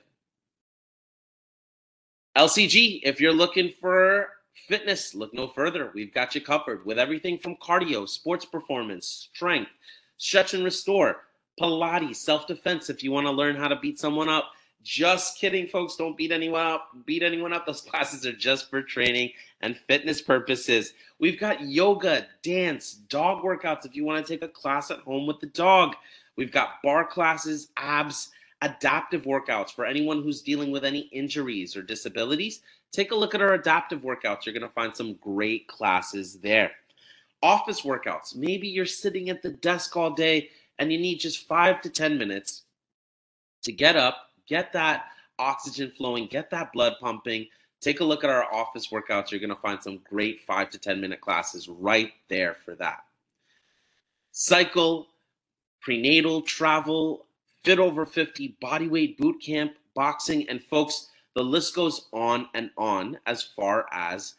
LCG, 2.37 3.00
if 3.02 3.21
you're 3.21 3.33
looking 3.33 3.73
for 3.81 4.29
fitness, 4.69 5.14
look 5.14 5.35
no 5.35 5.49
further. 5.49 5.90
We've 5.95 6.12
got 6.12 6.35
you 6.35 6.40
covered 6.40 6.85
with 6.85 6.99
everything 6.99 7.38
from 7.38 7.57
cardio, 7.57 8.09
sports 8.09 8.45
performance, 8.45 9.29
strength, 9.33 9.71
stretch 10.17 10.55
and 10.55 10.64
restore, 10.64 11.23
Pilates, 11.61 12.17
self 12.17 12.47
defense 12.47 12.88
if 12.90 13.02
you 13.02 13.12
want 13.12 13.26
to 13.26 13.33
learn 13.33 13.57
how 13.57 13.69
to 13.69 13.76
beat 13.76 13.99
someone 13.99 14.29
up, 14.29 14.52
just 14.83 15.38
kidding, 15.38 15.67
folks. 15.67 15.97
Don't 15.97 16.17
beat 16.17 16.33
anyone 16.33 16.67
up. 16.67 16.88
Beat 17.05 17.23
anyone 17.23 17.52
up. 17.52 17.67
Those 17.67 17.81
classes 17.90 18.26
are 18.26 18.33
just 18.33 18.71
for 18.71 18.83
training 18.83 19.33
and 19.61 19.76
fitness 19.76 20.23
purposes. 20.23 20.95
We've 21.19 21.38
got 21.38 21.61
yoga, 21.61 22.26
dance, 22.43 22.95
dog 22.95 23.43
workouts 23.43 23.85
if 23.85 23.95
you 23.95 24.05
want 24.05 24.25
to 24.25 24.33
take 24.33 24.43
a 24.43 24.49
class 24.49 24.90
at 24.90 25.00
home 25.00 25.26
with 25.26 25.40
the 25.40 25.47
dog. 25.47 25.97
We've 26.37 26.52
got 26.52 26.83
barre 26.83 27.07
classes, 27.07 27.69
abs, 27.76 28.31
adaptive 28.62 29.25
workouts 29.25 29.71
for 29.71 29.85
anyone 29.85 30.23
who's 30.23 30.43
dealing 30.43 30.71
with 30.71 30.85
any 30.85 31.00
injuries 31.12 31.76
or 31.76 31.83
disabilities. 31.83 32.61
Take 32.92 33.12
a 33.12 33.16
look 33.16 33.35
at 33.35 33.42
our 33.42 33.54
adaptive 33.54 34.00
workouts. 34.02 34.44
You're 34.44 34.52
going 34.52 34.62
to 34.62 34.75
find 34.75 34.97
some 34.97 35.14
great 35.14 35.68
classes 35.68 36.38
there. 36.40 36.73
Office 37.42 37.82
workouts. 37.82 38.35
Maybe 38.35 38.68
you're 38.68 38.87
sitting 38.87 39.30
at 39.30 39.42
the 39.42 39.50
desk 39.50 39.97
all 39.97 40.11
day 40.11 40.50
and 40.78 40.92
you 40.92 40.99
need 40.99 41.20
just 41.20 41.47
five 41.47 41.80
to 41.82 41.90
10 41.90 42.18
minutes 42.18 42.62
to 43.62 43.73
get 43.73 43.97
up 43.97 44.30
get 44.50 44.73
that 44.73 45.06
oxygen 45.38 45.90
flowing, 45.97 46.26
get 46.26 46.50
that 46.50 46.73
blood 46.75 46.97
pumping. 47.00 47.47
Take 47.80 48.00
a 48.00 48.04
look 48.04 48.25
at 48.25 48.28
our 48.28 48.52
office 48.52 48.88
workouts. 48.88 49.30
You're 49.30 49.40
going 49.40 49.49
to 49.49 49.56
find 49.56 49.82
some 49.82 50.00
great 50.06 50.42
five 50.42 50.68
to 50.70 50.78
10 50.78 51.00
minute 51.00 51.23
classes 51.23 51.66
right 51.68 52.12
there 52.28 52.56
for 52.62 52.75
that. 52.75 53.04
Cycle, 54.32 55.06
prenatal, 55.80 56.42
travel, 56.42 57.25
fit 57.64 57.78
over 57.78 58.04
50, 58.04 58.56
bodyweight 58.62 59.16
boot 59.16 59.40
camp, 59.40 59.73
boxing, 59.94 60.47
and 60.50 60.62
folks, 60.64 61.06
the 61.40 61.44
list 61.44 61.75
goes 61.75 62.06
on 62.12 62.49
and 62.52 62.70
on 62.76 63.18
as 63.25 63.42
far 63.42 63.87
as 63.90 64.35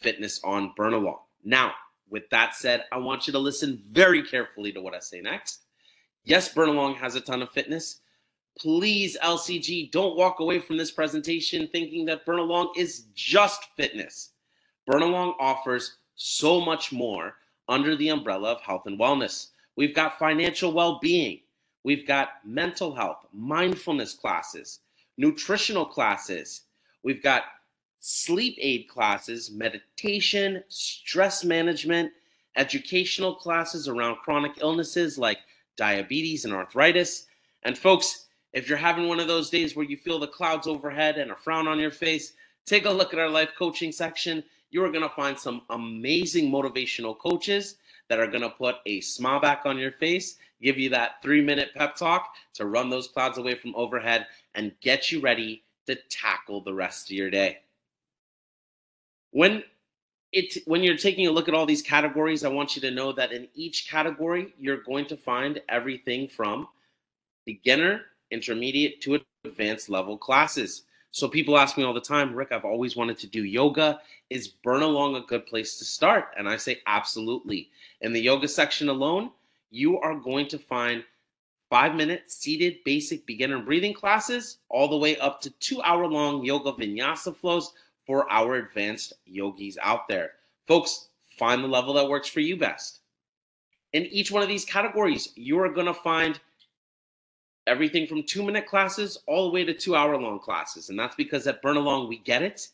fitness 0.00 0.40
on 0.44 0.72
Burnalong. 0.78 1.18
Now, 1.42 1.72
with 2.08 2.30
that 2.30 2.54
said, 2.54 2.84
I 2.92 2.98
want 2.98 3.26
you 3.26 3.32
to 3.32 3.40
listen 3.40 3.82
very 3.90 4.22
carefully 4.22 4.70
to 4.70 4.80
what 4.80 4.94
I 4.94 5.00
say 5.00 5.20
next. 5.20 5.62
Yes, 6.22 6.54
Burnalong 6.54 6.94
has 6.98 7.16
a 7.16 7.20
ton 7.20 7.42
of 7.42 7.50
fitness, 7.50 8.02
please, 8.56 9.16
LCG, 9.20 9.90
don't 9.90 10.16
walk 10.16 10.38
away 10.38 10.60
from 10.60 10.76
this 10.76 10.92
presentation 10.92 11.66
thinking 11.72 12.06
that 12.06 12.24
Burnalong 12.24 12.68
is 12.76 13.06
just 13.16 13.64
fitness. 13.76 14.30
Burnalong 14.88 15.34
offers 15.40 15.96
so 16.14 16.60
much 16.60 16.92
more 16.92 17.34
under 17.68 17.96
the 17.96 18.10
umbrella 18.10 18.52
of 18.52 18.60
health 18.60 18.86
and 18.86 19.00
wellness. 19.00 19.48
We've 19.74 19.94
got 19.94 20.20
financial 20.20 20.72
well 20.72 21.00
being, 21.02 21.40
we've 21.82 22.06
got 22.06 22.28
mental 22.44 22.94
health, 22.94 23.26
mindfulness 23.32 24.14
classes, 24.14 24.78
nutritional 25.16 25.84
classes, 25.84 26.62
we've 27.02 27.22
got 27.22 27.44
sleep 28.00 28.56
aid 28.60 28.88
classes, 28.88 29.50
meditation, 29.50 30.62
stress 30.68 31.44
management, 31.44 32.12
educational 32.56 33.34
classes 33.34 33.88
around 33.88 34.16
chronic 34.16 34.52
illnesses 34.60 35.18
like 35.18 35.38
diabetes 35.76 36.44
and 36.44 36.54
arthritis. 36.54 37.26
And 37.62 37.76
folks, 37.76 38.26
if 38.52 38.68
you're 38.68 38.78
having 38.78 39.08
one 39.08 39.20
of 39.20 39.26
those 39.26 39.50
days 39.50 39.74
where 39.74 39.86
you 39.86 39.96
feel 39.96 40.18
the 40.18 40.28
clouds 40.28 40.66
overhead 40.66 41.18
and 41.18 41.30
a 41.30 41.34
frown 41.34 41.66
on 41.66 41.80
your 41.80 41.90
face, 41.90 42.34
take 42.66 42.84
a 42.84 42.90
look 42.90 43.12
at 43.12 43.18
our 43.18 43.28
life 43.28 43.50
coaching 43.58 43.90
section. 43.90 44.44
You 44.70 44.84
are 44.84 44.90
going 44.90 45.02
to 45.02 45.14
find 45.14 45.38
some 45.38 45.62
amazing 45.70 46.50
motivational 46.50 47.18
coaches 47.18 47.76
that 48.08 48.20
are 48.20 48.26
going 48.26 48.42
to 48.42 48.50
put 48.50 48.76
a 48.86 49.00
smile 49.00 49.40
back 49.40 49.62
on 49.64 49.78
your 49.78 49.92
face, 49.92 50.36
give 50.60 50.78
you 50.78 50.90
that 50.90 51.22
three 51.22 51.40
minute 51.40 51.70
pep 51.74 51.96
talk 51.96 52.34
to 52.54 52.66
run 52.66 52.90
those 52.90 53.08
clouds 53.08 53.38
away 53.38 53.54
from 53.54 53.74
overhead 53.74 54.26
and 54.54 54.72
get 54.80 55.10
you 55.10 55.20
ready 55.20 55.64
to 55.86 55.96
tackle 56.08 56.62
the 56.62 56.74
rest 56.74 57.10
of 57.10 57.16
your 57.16 57.30
day. 57.30 57.58
When 59.32 59.64
it, 60.32 60.62
when 60.66 60.82
you're 60.82 60.96
taking 60.96 61.26
a 61.26 61.30
look 61.30 61.48
at 61.48 61.54
all 61.54 61.66
these 61.66 61.82
categories, 61.82 62.44
I 62.44 62.48
want 62.48 62.74
you 62.74 62.82
to 62.82 62.90
know 62.90 63.12
that 63.12 63.32
in 63.32 63.48
each 63.54 63.88
category, 63.88 64.54
you're 64.58 64.82
going 64.82 65.06
to 65.06 65.16
find 65.16 65.60
everything 65.68 66.28
from 66.28 66.68
beginner 67.44 68.02
intermediate 68.30 69.00
to 69.02 69.20
advanced 69.44 69.88
level 69.88 70.18
classes. 70.18 70.82
So 71.12 71.28
people 71.28 71.56
ask 71.56 71.78
me 71.78 71.84
all 71.84 71.94
the 71.94 72.00
time, 72.00 72.34
Rick, 72.34 72.50
I've 72.50 72.64
always 72.64 72.96
wanted 72.96 73.18
to 73.18 73.28
do 73.28 73.44
yoga. 73.44 74.00
Is 74.30 74.54
Burnalong 74.66 75.16
a 75.16 75.26
good 75.26 75.46
place 75.46 75.78
to 75.78 75.84
start? 75.84 76.34
And 76.36 76.48
I 76.48 76.56
say, 76.56 76.80
absolutely. 76.86 77.70
In 78.00 78.12
the 78.12 78.20
yoga 78.20 78.48
section 78.48 78.88
alone, 78.88 79.30
you 79.70 80.00
are 80.00 80.16
going 80.16 80.48
to 80.48 80.58
find 80.58 81.04
five 81.74 81.96
minute 81.96 82.30
seated 82.30 82.76
basic 82.84 83.26
beginner 83.26 83.58
breathing 83.58 83.92
classes, 83.92 84.58
all 84.68 84.86
the 84.86 84.96
way 84.96 85.16
up 85.16 85.40
to 85.40 85.50
two 85.58 85.82
hour 85.82 86.06
long 86.06 86.44
yoga 86.44 86.70
vinyasa 86.70 87.34
flows 87.34 87.72
for 88.06 88.30
our 88.30 88.54
advanced 88.54 89.14
yogis 89.26 89.76
out 89.82 90.06
there. 90.06 90.34
Folks, 90.68 91.08
find 91.36 91.64
the 91.64 91.66
level 91.66 91.92
that 91.92 92.08
works 92.08 92.28
for 92.28 92.38
you 92.38 92.56
best. 92.56 93.00
In 93.92 94.04
each 94.06 94.30
one 94.30 94.40
of 94.40 94.48
these 94.48 94.64
categories, 94.64 95.32
you 95.34 95.58
are 95.58 95.68
going 95.68 95.88
to 95.88 95.94
find 95.94 96.38
everything 97.66 98.06
from 98.06 98.22
two 98.22 98.44
minute 98.44 98.68
classes 98.68 99.18
all 99.26 99.48
the 99.48 99.52
way 99.52 99.64
to 99.64 99.74
two 99.74 99.96
hour 99.96 100.16
long 100.16 100.38
classes. 100.38 100.90
And 100.90 100.96
that's 100.96 101.16
because 101.16 101.44
at 101.48 101.60
Burnalong, 101.60 102.08
we 102.08 102.18
get 102.18 102.42
it. 102.42 102.68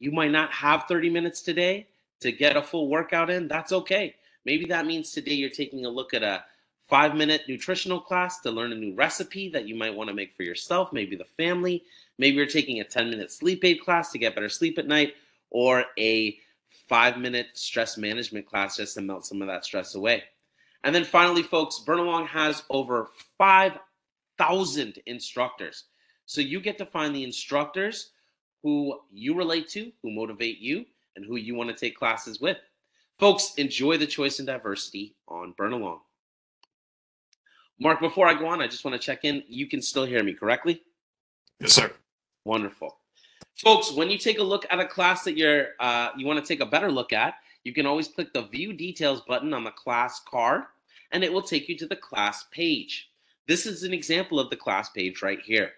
You 0.00 0.10
might 0.10 0.32
not 0.32 0.50
have 0.50 0.86
30 0.88 1.08
minutes 1.08 1.40
today 1.40 1.86
to 2.18 2.32
get 2.32 2.56
a 2.56 2.62
full 2.62 2.88
workout 2.88 3.30
in. 3.30 3.46
That's 3.46 3.70
okay. 3.70 4.16
Maybe 4.44 4.64
that 4.64 4.86
means 4.86 5.12
today 5.12 5.34
you're 5.34 5.50
taking 5.50 5.86
a 5.86 5.88
look 5.88 6.14
at 6.14 6.24
a 6.24 6.42
five 6.90 7.14
minute 7.14 7.42
nutritional 7.48 8.00
class 8.00 8.40
to 8.40 8.50
learn 8.50 8.72
a 8.72 8.76
new 8.76 8.94
recipe 8.94 9.48
that 9.48 9.66
you 9.66 9.76
might 9.76 9.94
want 9.94 10.08
to 10.08 10.14
make 10.14 10.34
for 10.34 10.42
yourself, 10.42 10.92
maybe 10.92 11.16
the 11.16 11.24
family. 11.24 11.84
Maybe 12.18 12.36
you're 12.36 12.46
taking 12.46 12.80
a 12.80 12.84
10 12.84 13.08
minute 13.08 13.30
sleep 13.30 13.64
aid 13.64 13.80
class 13.80 14.10
to 14.10 14.18
get 14.18 14.34
better 14.34 14.48
sleep 14.48 14.78
at 14.78 14.86
night, 14.86 15.14
or 15.50 15.84
a 15.98 16.36
five 16.88 17.16
minute 17.16 17.46
stress 17.54 17.96
management 17.96 18.46
class 18.46 18.76
just 18.76 18.94
to 18.94 19.00
melt 19.00 19.24
some 19.24 19.40
of 19.40 19.48
that 19.48 19.64
stress 19.64 19.94
away. 19.94 20.24
And 20.84 20.94
then 20.94 21.04
finally, 21.04 21.42
folks, 21.42 21.82
Burnalong 21.86 22.26
has 22.26 22.64
over 22.68 23.08
five 23.38 23.78
thousand 24.36 24.98
instructors. 25.06 25.84
So 26.26 26.40
you 26.40 26.60
get 26.60 26.78
to 26.78 26.86
find 26.86 27.14
the 27.14 27.24
instructors 27.24 28.10
who 28.62 28.98
you 29.12 29.34
relate 29.34 29.68
to, 29.70 29.92
who 30.02 30.10
motivate 30.10 30.58
you, 30.58 30.84
and 31.16 31.24
who 31.24 31.36
you 31.36 31.54
want 31.54 31.70
to 31.70 31.76
take 31.76 31.96
classes 31.96 32.40
with. 32.40 32.58
Folks, 33.18 33.54
enjoy 33.56 33.98
the 33.98 34.06
choice 34.06 34.38
and 34.38 34.46
diversity 34.46 35.14
on 35.28 35.54
Burnalong. 35.54 36.00
Mark, 37.80 38.00
before 38.00 38.28
I 38.28 38.34
go 38.34 38.46
on, 38.46 38.60
I 38.60 38.66
just 38.66 38.84
want 38.84 39.00
to 39.00 39.04
check 39.04 39.24
in. 39.24 39.42
You 39.48 39.66
can 39.66 39.80
still 39.80 40.04
hear 40.04 40.22
me 40.22 40.34
correctly? 40.34 40.82
Yes, 41.58 41.72
sir. 41.72 41.90
Wonderful. 42.44 42.98
Folks, 43.56 43.92
when 43.92 44.10
you 44.10 44.18
take 44.18 44.38
a 44.38 44.42
look 44.42 44.66
at 44.70 44.78
a 44.78 44.86
class 44.86 45.24
that 45.24 45.36
you're 45.36 45.68
uh, 45.80 46.10
you 46.16 46.26
want 46.26 46.38
to 46.38 46.46
take 46.46 46.60
a 46.60 46.70
better 46.70 46.90
look 46.90 47.12
at, 47.12 47.34
you 47.64 47.72
can 47.72 47.86
always 47.86 48.08
click 48.08 48.32
the 48.32 48.42
view 48.42 48.72
details 48.72 49.22
button 49.22 49.52
on 49.52 49.64
the 49.64 49.70
class 49.70 50.20
card 50.28 50.62
and 51.12 51.24
it 51.24 51.32
will 51.32 51.42
take 51.42 51.68
you 51.68 51.76
to 51.78 51.86
the 51.86 51.96
class 51.96 52.44
page. 52.50 53.10
This 53.48 53.66
is 53.66 53.82
an 53.82 53.92
example 53.92 54.38
of 54.38 54.50
the 54.50 54.56
class 54.56 54.90
page 54.90 55.22
right 55.22 55.40
here. 55.40 55.72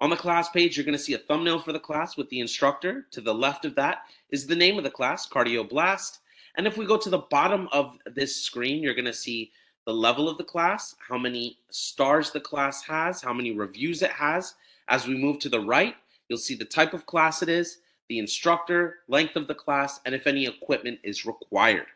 On 0.00 0.10
the 0.10 0.16
class 0.16 0.48
page, 0.48 0.76
you're 0.76 0.84
going 0.84 0.96
to 0.96 1.02
see 1.02 1.14
a 1.14 1.18
thumbnail 1.18 1.60
for 1.60 1.72
the 1.72 1.78
class 1.78 2.16
with 2.16 2.28
the 2.30 2.40
instructor. 2.40 3.06
To 3.12 3.20
the 3.20 3.34
left 3.34 3.64
of 3.64 3.74
that 3.76 4.02
is 4.30 4.46
the 4.46 4.56
name 4.56 4.78
of 4.78 4.84
the 4.84 4.90
class, 4.90 5.28
Cardioblast. 5.28 6.18
And 6.56 6.66
if 6.66 6.76
we 6.76 6.86
go 6.86 6.96
to 6.96 7.10
the 7.10 7.18
bottom 7.18 7.68
of 7.72 7.96
this 8.06 8.36
screen, 8.36 8.82
you're 8.82 8.94
going 8.94 9.04
to 9.04 9.12
see 9.12 9.52
the 9.88 9.94
level 9.94 10.28
of 10.28 10.36
the 10.36 10.44
class, 10.44 10.94
how 11.08 11.16
many 11.16 11.56
stars 11.70 12.30
the 12.30 12.40
class 12.40 12.84
has, 12.84 13.22
how 13.22 13.32
many 13.32 13.52
reviews 13.52 14.02
it 14.02 14.10
has. 14.10 14.54
As 14.86 15.06
we 15.06 15.16
move 15.16 15.38
to 15.38 15.48
the 15.48 15.60
right, 15.60 15.94
you'll 16.28 16.36
see 16.36 16.54
the 16.54 16.66
type 16.66 16.92
of 16.92 17.06
class 17.06 17.40
it 17.40 17.48
is, 17.48 17.78
the 18.10 18.18
instructor, 18.18 18.96
length 19.08 19.34
of 19.34 19.48
the 19.48 19.54
class, 19.54 19.98
and 20.04 20.14
if 20.14 20.26
any 20.26 20.44
equipment 20.44 20.98
is 21.02 21.24
required. 21.24 21.86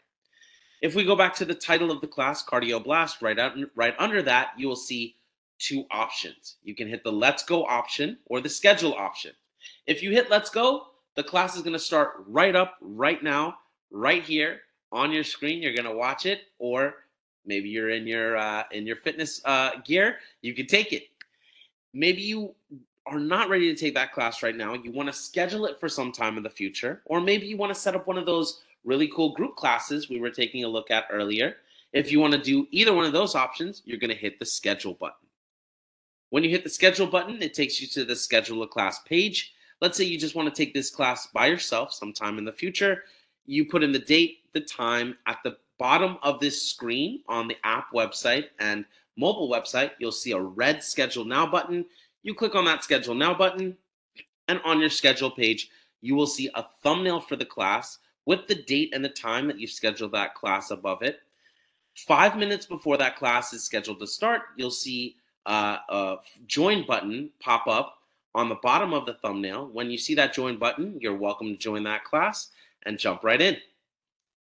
If 0.81 0.95
we 0.95 1.05
go 1.05 1.15
back 1.15 1.35
to 1.35 1.45
the 1.45 1.55
title 1.55 1.91
of 1.91 2.01
the 2.01 2.07
class, 2.07 2.43
Cardioblast, 2.43 3.21
right, 3.21 3.39
out, 3.39 3.59
right 3.77 3.95
under 3.99 4.23
that, 4.23 4.53
you 4.57 4.69
will 4.69 4.75
see 4.75 5.17
two 5.59 5.85
options. 5.91 6.57
You 6.63 6.75
can 6.75 6.89
hit 6.89 7.05
the 7.05 7.13
Let's 7.13 7.45
Go 7.45 7.67
option 7.67 8.17
or 8.25 8.41
the 8.41 8.49
Schedule 8.49 8.95
option. 8.95 9.33
If 9.87 10.03
you 10.03 10.13
hit 10.13 10.31
Let's 10.31 10.49
Go, 10.49 10.87
the 11.15 11.25
class 11.25 11.57
is 11.57 11.63
going 11.63 11.75
to 11.75 11.79
start 11.79 12.25
right 12.27 12.57
up, 12.57 12.79
right 12.81 13.23
now, 13.23 13.59
right 13.91 14.23
here 14.23 14.61
on 14.93 15.13
your 15.13 15.25
screen. 15.25 15.61
You're 15.61 15.75
going 15.75 15.85
to 15.85 15.95
watch 15.95 16.25
it, 16.25 16.41
or 16.59 16.95
maybe 17.47 17.69
you're 17.69 17.91
in 17.91 18.07
your 18.07 18.37
uh, 18.37 18.65
in 18.73 18.87
your 18.87 18.97
fitness 18.97 19.41
uh, 19.45 19.71
gear. 19.85 20.19
You 20.41 20.55
can 20.55 20.67
take 20.67 20.93
it. 20.93 21.09
Maybe 21.95 22.23
you 22.23 22.55
are 23.07 23.19
not 23.19 23.49
ready 23.49 23.73
to 23.73 23.81
take 23.81 23.95
that 23.95 24.13
class 24.13 24.43
right 24.43 24.57
now, 24.57 24.75
you 24.75 24.93
want 24.93 25.09
to 25.09 25.13
schedule 25.13 25.67
it 25.67 25.79
for 25.81 25.89
some 25.89 26.13
time 26.13 26.37
in 26.37 26.43
the 26.43 26.51
future, 26.51 27.03
or 27.05 27.21
maybe 27.21 27.47
you 27.47 27.57
want 27.57 27.75
to 27.75 27.81
set 27.81 27.97
up 27.97 28.07
one 28.07 28.19
of 28.19 28.27
those 28.27 28.63
really 28.85 29.09
cool 29.09 29.35
group 29.35 29.57
classes 29.57 30.09
we 30.09 30.21
were 30.21 30.31
taking 30.31 30.65
a 30.65 30.69
look 30.69 30.91
at 30.91 31.07
earlier. 31.11 31.57
If 31.93 32.11
you 32.11 32.21
want 32.21 32.33
to 32.33 32.41
do 32.41 32.67
either 32.71 32.95
one 32.95 33.05
of 33.05 33.13
those 33.13 33.35
options, 33.35 33.83
you're 33.85 33.99
going 33.99 34.11
to 34.11 34.17
hit 34.17 34.39
the 34.39 34.47
schedule 34.47 34.95
button. 34.95 35.17
When 36.31 36.43
you 36.43 36.51
hit 36.51 36.65
the 36.65 36.71
schedule 36.71 37.07
button, 37.07 37.43
it 37.43 37.55
takes 37.55 37.81
you 37.81 37.87
to 37.89 38.05
the 38.05 38.17
schedule 38.17 38.63
a 38.63 38.69
class 38.69 39.01
page. 39.01 39.53
Let's 39.81 39.99
say 39.99 40.05
you 40.05 40.19
just 40.19 40.35
want 40.35 40.53
to 40.53 40.65
take 40.65 40.73
this 40.73 40.91
class 40.91 41.27
by 41.27 41.47
yourself 41.47 41.93
sometime 41.93 42.39
in 42.39 42.45
the 42.45 42.53
future. 42.53 43.05
You 43.45 43.67
put 43.67 43.83
in 43.83 43.93
the 43.93 43.99
date, 43.99 44.39
the 44.53 44.61
time 44.61 45.19
at 45.27 45.39
the 45.45 45.57
bottom 45.83 46.17
of 46.23 46.39
this 46.39 46.71
screen 46.71 47.25
on 47.27 47.49
the 47.49 47.57
app 47.65 47.93
website 47.93 48.45
and 48.61 48.85
mobile 49.17 49.51
website, 49.51 49.91
you'll 49.99 50.13
see 50.13 50.31
a 50.31 50.41
red 50.41 50.81
schedule 50.81 51.25
now 51.25 51.45
button. 51.45 51.85
You 52.23 52.35
click 52.37 52.55
on 52.55 52.65
that 52.67 52.85
schedule 52.85 53.17
now 53.17 53.35
button, 53.35 53.77
and 54.47 54.61
on 54.65 54.79
your 54.79 54.91
schedule 54.91 55.33
page, 55.33 55.71
you 56.01 56.15
will 56.15 56.29
see 56.29 56.49
a 56.55 56.67
thumbnail 56.85 57.19
for 57.19 57.35
the 57.35 57.45
class 57.45 57.99
with 58.27 58.47
the 58.47 58.63
date 58.63 58.91
and 58.95 59.05
the 59.05 59.09
time 59.09 59.49
that 59.49 59.59
you've 59.59 59.71
scheduled 59.71 60.13
that 60.13 60.37
class 60.37 60.71
above 60.71 61.03
it. 61.03 61.19
Five 61.97 62.39
minutes 62.39 62.65
before 62.65 62.97
that 62.99 63.17
class 63.17 63.53
is 63.53 63.65
scheduled 63.65 63.99
to 63.99 64.07
start, 64.07 64.43
you'll 64.57 64.71
see 64.71 65.17
uh, 65.47 65.79
a 65.89 66.17
join 66.47 66.87
button 66.87 67.29
pop 67.41 67.67
up 67.67 67.99
on 68.37 68.49
the 68.49 68.61
bottom 68.63 68.93
of 68.93 69.05
the 69.05 69.15
thumbnail. 69.15 69.69
When 69.73 69.91
you 69.91 69.99
see 69.99 70.15
that 70.15 70.33
join 70.33 70.61
button, 70.61 70.97
you're 71.01 71.17
welcome 71.17 71.49
to 71.49 71.57
join 71.57 71.83
that 71.83 72.05
class 72.05 72.51
and 72.87 73.01
jump 73.01 73.25
right 73.25 73.43
in. 73.43 73.57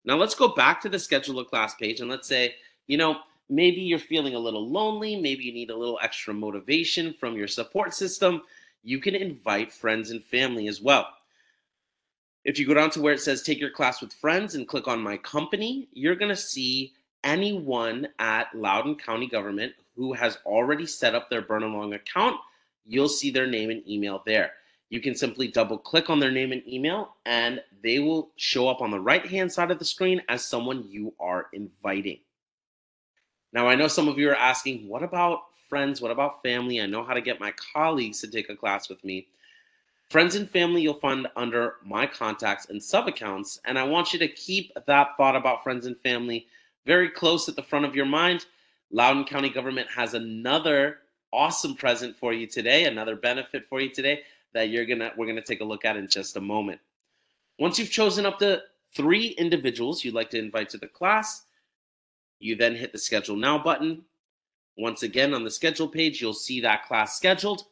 Now 0.05 0.17
let's 0.17 0.35
go 0.35 0.49
back 0.49 0.81
to 0.81 0.89
the 0.89 0.99
schedule 0.99 1.39
a 1.39 1.45
class 1.45 1.75
page 1.75 1.99
and 1.99 2.09
let's 2.09 2.27
say, 2.27 2.55
you 2.87 2.97
know, 2.97 3.17
maybe 3.49 3.81
you're 3.81 3.99
feeling 3.99 4.35
a 4.35 4.39
little 4.39 4.69
lonely, 4.69 5.15
maybe 5.15 5.43
you 5.43 5.53
need 5.53 5.71
a 5.71 5.75
little 5.75 5.99
extra 6.01 6.33
motivation 6.33 7.13
from 7.13 7.35
your 7.35 7.47
support 7.47 7.93
system, 7.93 8.41
you 8.83 8.99
can 8.99 9.15
invite 9.15 9.73
friends 9.73 10.11
and 10.11 10.23
family 10.23 10.67
as 10.67 10.81
well. 10.81 11.07
If 12.43 12.59
you 12.59 12.67
go 12.67 12.75
down 12.75 12.91
to 12.91 13.01
where 13.01 13.13
it 13.13 13.21
says 13.21 13.41
take 13.41 13.59
your 13.59 13.71
class 13.71 14.01
with 14.01 14.13
friends 14.13 14.53
and 14.53 14.67
click 14.67 14.87
on 14.87 15.01
my 15.01 15.17
company, 15.17 15.87
you're 15.91 16.15
going 16.15 16.29
to 16.29 16.35
see 16.35 16.93
anyone 17.23 18.07
at 18.19 18.53
Loudoun 18.53 18.95
County 18.95 19.27
Government 19.27 19.73
who 19.95 20.13
has 20.13 20.37
already 20.45 20.85
set 20.85 21.15
up 21.15 21.29
their 21.29 21.41
Burnalong 21.41 21.95
account. 21.95 22.37
You'll 22.85 23.09
see 23.09 23.31
their 23.31 23.47
name 23.47 23.71
and 23.71 23.87
email 23.87 24.21
there. 24.25 24.51
You 24.89 25.01
can 25.01 25.15
simply 25.15 25.47
double 25.47 25.77
click 25.77 26.09
on 26.09 26.19
their 26.19 26.31
name 26.31 26.51
and 26.51 26.67
email, 26.67 27.15
and 27.25 27.61
they 27.81 27.99
will 27.99 28.31
show 28.35 28.67
up 28.67 28.81
on 28.81 28.91
the 28.91 28.99
right 28.99 29.25
hand 29.25 29.51
side 29.51 29.71
of 29.71 29.79
the 29.79 29.85
screen 29.85 30.21
as 30.29 30.45
someone 30.45 30.85
you 30.89 31.13
are 31.19 31.47
inviting. 31.53 32.19
Now, 33.51 33.67
I 33.67 33.75
know 33.75 33.87
some 33.87 34.07
of 34.07 34.19
you 34.19 34.29
are 34.29 34.35
asking, 34.35 34.87
what 34.87 35.01
about 35.01 35.43
friends? 35.69 36.01
What 36.01 36.11
about 36.11 36.43
family? 36.43 36.81
I 36.81 36.85
know 36.85 37.03
how 37.03 37.13
to 37.13 37.21
get 37.21 37.39
my 37.39 37.53
colleagues 37.73 38.21
to 38.21 38.27
take 38.27 38.49
a 38.49 38.55
class 38.55 38.89
with 38.89 39.03
me. 39.03 39.27
Friends 40.09 40.35
and 40.35 40.47
family 40.49 40.83
you'll 40.83 40.93
find 40.93 41.27
under 41.35 41.75
my 41.83 42.05
contacts 42.05 42.69
and 42.69 42.83
sub 42.83 43.07
accounts. 43.07 43.59
And 43.65 43.79
I 43.79 43.83
want 43.83 44.13
you 44.13 44.19
to 44.19 44.27
keep 44.27 44.71
that 44.85 45.17
thought 45.17 45.35
about 45.35 45.63
friends 45.63 45.87
and 45.87 45.97
family 45.97 46.45
very 46.85 47.09
close 47.09 47.49
at 47.49 47.55
the 47.55 47.63
front 47.63 47.85
of 47.85 47.95
your 47.95 48.05
mind. 48.05 48.45
Loudoun 48.91 49.25
County 49.25 49.49
government 49.49 49.89
has 49.89 50.13
another 50.13 50.99
awesome 51.33 51.73
present 51.73 52.15
for 52.15 52.33
you 52.33 52.45
today, 52.45 52.85
another 52.85 53.15
benefit 53.15 53.67
for 53.67 53.81
you 53.81 53.89
today 53.89 54.21
that 54.55 54.69
you're 54.69 54.85
gonna 54.85 55.11
we're 55.17 55.27
gonna 55.27 55.41
take 55.41 55.61
a 55.61 55.65
look 55.65 55.85
at 55.85 55.97
in 55.97 56.07
just 56.07 56.37
a 56.37 56.41
moment. 56.41 56.79
Once 57.59 57.77
you've 57.77 57.91
chosen 57.91 58.25
up 58.25 58.39
to 58.39 58.61
three 58.95 59.27
individuals 59.37 60.03
you'd 60.03 60.15
like 60.15 60.29
to 60.31 60.39
invite 60.39 60.69
to 60.69 60.77
the 60.77 60.87
class, 60.87 61.43
you 62.39 62.55
then 62.55 62.73
hit 62.73 62.91
the 62.93 62.97
schedule 62.97 63.35
now 63.35 63.61
button. 63.61 64.01
Once 64.77 65.03
again, 65.03 65.33
on 65.33 65.43
the 65.43 65.51
schedule 65.51 65.87
page, 65.87 66.21
you'll 66.21 66.33
see 66.33 66.61
that 66.61 66.85
class 66.85 67.17
scheduled. 67.17 67.63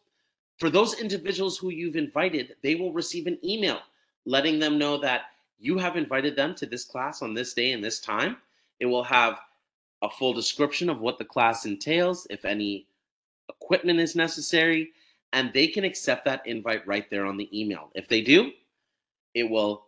For 0.57 0.69
those 0.69 0.99
individuals 0.99 1.57
who 1.57 1.69
you've 1.69 1.95
invited, 1.95 2.55
they 2.61 2.75
will 2.75 2.93
receive 2.93 3.27
an 3.27 3.39
email 3.43 3.79
letting 4.25 4.59
them 4.59 4.77
know 4.77 4.97
that 4.97 5.23
you 5.59 5.77
have 5.77 5.95
invited 5.95 6.35
them 6.35 6.53
to 6.55 6.65
this 6.65 6.83
class 6.83 7.21
on 7.21 7.33
this 7.33 7.53
day 7.53 7.71
and 7.71 7.83
this 7.83 7.99
time. 7.99 8.37
It 8.79 8.85
will 8.85 9.03
have 9.03 9.39
a 10.01 10.09
full 10.09 10.33
description 10.33 10.89
of 10.89 10.99
what 10.99 11.17
the 11.17 11.25
class 11.25 11.65
entails, 11.65 12.27
if 12.29 12.43
any 12.43 12.85
equipment 13.49 13.99
is 13.99 14.15
necessary, 14.15 14.91
and 15.33 15.51
they 15.51 15.67
can 15.67 15.83
accept 15.83 16.25
that 16.25 16.45
invite 16.47 16.87
right 16.87 17.09
there 17.09 17.25
on 17.25 17.35
the 17.37 17.49
email. 17.59 17.89
If 17.93 18.07
they 18.07 18.21
do, 18.21 18.51
it 19.33 19.49
will 19.49 19.85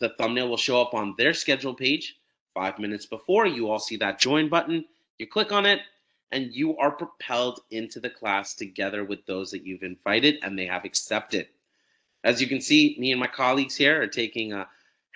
the 0.00 0.10
thumbnail 0.10 0.48
will 0.48 0.56
show 0.56 0.80
up 0.80 0.94
on 0.94 1.14
their 1.18 1.34
schedule 1.34 1.74
page 1.74 2.16
Five 2.54 2.78
minutes 2.78 3.04
before, 3.04 3.46
you 3.46 3.68
all 3.68 3.80
see 3.80 3.96
that 3.96 4.20
join 4.20 4.48
button. 4.48 4.84
You 5.18 5.26
click 5.26 5.50
on 5.50 5.66
it, 5.66 5.80
and 6.30 6.54
you 6.54 6.76
are 6.78 6.92
propelled 6.92 7.60
into 7.72 7.98
the 7.98 8.10
class 8.10 8.54
together 8.54 9.02
with 9.04 9.26
those 9.26 9.50
that 9.50 9.66
you've 9.66 9.82
invited 9.82 10.38
and 10.42 10.56
they 10.56 10.66
have 10.66 10.84
accepted. 10.84 11.48
As 12.22 12.40
you 12.40 12.46
can 12.46 12.60
see, 12.60 12.96
me 12.98 13.10
and 13.10 13.20
my 13.20 13.26
colleagues 13.26 13.76
here 13.76 14.00
are 14.00 14.06
taking 14.06 14.52
a 14.52 14.68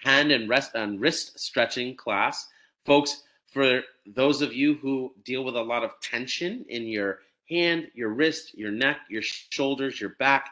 hand 0.03 0.33
and 0.33 0.49
rest 0.49 0.73
and 0.75 1.01
wrist 1.01 1.39
stretching 1.39 1.97
class. 1.97 2.49
Folks, 2.85 3.23
for 3.47 3.83
those 4.07 4.43
of 4.43 4.53
you 4.53 4.75
who 4.75 5.13
deal 5.25 5.45
with 5.45 5.57
a 5.57 5.63
lot 5.63 5.85
of 5.85 5.99
tension 6.01 6.65
in 6.69 6.87
your 6.87 7.21
hand, 7.49 7.89
your 7.95 8.11
wrist, 8.11 8.57
your 8.57 8.71
neck, 8.71 8.99
your 9.09 9.23
shoulders, 9.23 10.01
your 10.01 10.11
back, 10.19 10.51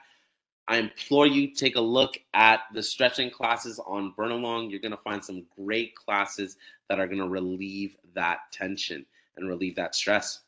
I 0.69 0.79
implore 0.79 1.27
you 1.27 1.55
take 1.55 1.77
a 1.77 1.81
look 1.81 2.19
at 2.35 2.61
the 2.75 2.83
stretching 2.83 3.31
classes 3.31 3.79
on 3.87 4.15
Burnalong. 4.19 4.71
You're 4.71 4.81
going 4.81 4.91
to 4.91 4.97
find 4.97 5.25
some 5.25 5.47
great 5.57 5.95
classes 5.95 6.57
that 6.89 6.99
are 6.99 7.07
going 7.07 7.21
to 7.21 7.29
relieve 7.29 7.97
that 8.15 8.39
tension 8.53 9.07
and 9.37 9.49
relieve 9.49 9.77
that 9.77 9.95
stress. 9.95 10.41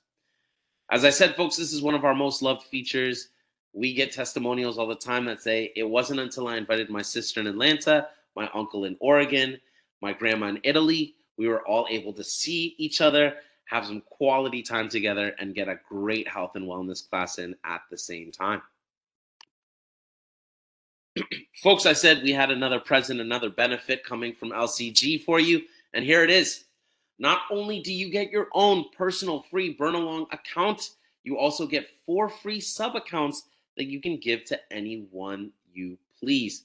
As 0.91 1.05
I 1.05 1.11
said, 1.11 1.37
folks, 1.37 1.57
this 1.57 1.73
is 1.73 1.83
one 1.83 1.95
of 1.95 2.05
our 2.05 2.15
most 2.15 2.43
loved 2.43 2.65
features. 2.65 3.29
We 3.73 3.95
get 3.95 4.11
testimonials 4.11 4.79
all 4.79 4.89
the 4.89 4.97
time 4.97 5.25
that 5.27 5.43
say 5.43 5.73
it 5.77 5.85
wasn't 5.85 6.21
until 6.21 6.49
I 6.49 6.57
invited 6.57 6.91
my 6.91 7.03
sister 7.03 7.41
in 7.41 7.47
Atlanta, 7.47 8.09
my 8.35 8.51
uncle 8.55 8.87
in 8.87 8.97
Oregon, 8.99 9.61
my 10.01 10.13
grandma 10.13 10.47
in 10.47 10.61
Italy, 10.65 11.15
we 11.39 11.47
were 11.47 11.67
all 11.67 11.87
able 11.89 12.13
to 12.15 12.25
see 12.25 12.75
each 12.79 13.01
other, 13.01 13.37
have 13.69 13.87
some 13.87 14.03
quality 14.03 14.63
time 14.63 14.89
together, 14.89 15.35
and 15.39 15.55
get 15.55 15.69
a 15.69 15.79
great 15.89 16.27
health 16.27 16.53
and 16.55 16.67
wellness 16.67 17.09
class 17.09 17.39
in 17.39 17.55
at 17.65 17.83
the 17.91 17.99
same 17.99 18.33
time. 18.33 18.63
Folks, 21.63 21.87
I 21.87 21.93
said 21.93 22.23
we 22.23 22.33
had 22.33 22.51
another 22.51 22.81
present, 22.81 23.21
another 23.21 23.51
benefit 23.51 24.05
coming 24.05 24.35
from 24.35 24.51
LCG 24.51 25.25
for 25.25 25.39
you, 25.41 25.63
and 25.93 26.05
here 26.05 26.25
it 26.25 26.31
is. 26.31 26.65
Not 27.19 27.43
only 27.51 27.81
do 27.81 27.93
you 27.93 28.11
get 28.11 28.31
your 28.31 28.49
own 28.55 28.87
personal 28.97 29.43
free 29.51 29.77
Burnalong 29.77 30.33
account, 30.33 30.91
you 31.25 31.37
also 31.37 31.67
get 31.67 31.91
four 32.07 32.29
free 32.29 32.61
sub 32.61 32.97
accounts 32.97 33.45
that 33.77 33.87
you 33.87 34.01
can 34.01 34.19
give 34.19 34.45
to 34.45 34.61
anyone 34.73 35.51
you 35.73 35.99
please. 36.19 36.65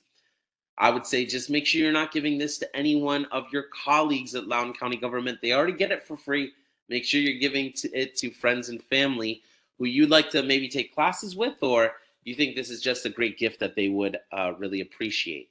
I 0.78 0.90
would 0.90 1.06
say 1.06 1.26
just 1.26 1.50
make 1.50 1.66
sure 1.66 1.82
you're 1.82 1.92
not 1.92 2.12
giving 2.12 2.38
this 2.38 2.58
to 2.60 2.76
any 2.76 2.96
one 2.96 3.26
of 3.26 3.46
your 3.52 3.66
colleagues 3.84 4.36
at 4.36 4.48
Loudoun 4.48 4.74
County 4.74 4.98
Government. 4.98 5.40
They 5.42 5.54
already 5.54 5.74
get 5.74 5.92
it 5.92 6.04
for 6.04 6.18
free. 6.18 6.52
Make 6.90 7.06
sure 7.06 7.22
you're 7.22 7.40
giving 7.40 7.74
it 7.94 8.16
to 8.18 8.32
friends 8.32 8.70
and 8.70 8.84
family 8.84 9.42
who 9.78 9.86
you'd 9.86 10.10
like 10.10 10.30
to 10.32 10.44
maybe 10.44 10.68
take 10.68 10.94
classes 10.94 11.36
with 11.36 11.62
or 11.62 11.94
you 12.24 12.36
think 12.36 12.56
this 12.56 12.70
is 12.70 12.82
just 12.82 13.06
a 13.06 13.10
great 13.10 13.38
gift 13.38 13.60
that 13.60 13.76
they 13.76 13.90
would 13.90 14.18
uh, 14.32 14.54
really 14.58 14.82
appreciate. 14.82 15.50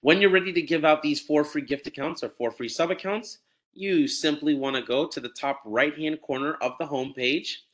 When 0.00 0.20
you're 0.20 0.30
ready 0.30 0.52
to 0.52 0.62
give 0.62 0.84
out 0.84 1.02
these 1.02 1.20
four 1.20 1.44
free 1.44 1.62
gift 1.62 1.86
accounts 1.86 2.22
or 2.22 2.28
four 2.30 2.50
free 2.50 2.68
sub 2.68 2.90
accounts, 2.90 3.38
you 3.72 4.08
simply 4.08 4.54
want 4.54 4.76
to 4.76 4.82
go 4.82 5.06
to 5.06 5.20
the 5.20 5.28
top 5.28 5.60
right 5.64 5.96
hand 5.96 6.20
corner 6.22 6.54
of 6.54 6.72
the 6.78 6.86
home 6.86 7.12
page. 7.12 7.64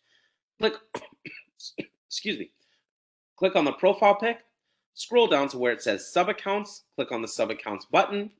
Click, 0.58 0.74
excuse 2.08 2.38
me, 2.38 2.50
Click 3.36 3.54
on 3.54 3.66
the 3.66 3.72
profile 3.72 4.14
pic, 4.14 4.38
scroll 4.94 5.26
down 5.26 5.48
to 5.48 5.58
where 5.58 5.72
it 5.72 5.82
says 5.82 6.10
sub 6.10 6.30
accounts, 6.30 6.84
click 6.94 7.12
on 7.12 7.20
the 7.20 7.28
sub 7.28 7.50
accounts 7.50 7.84
button. 7.84 8.30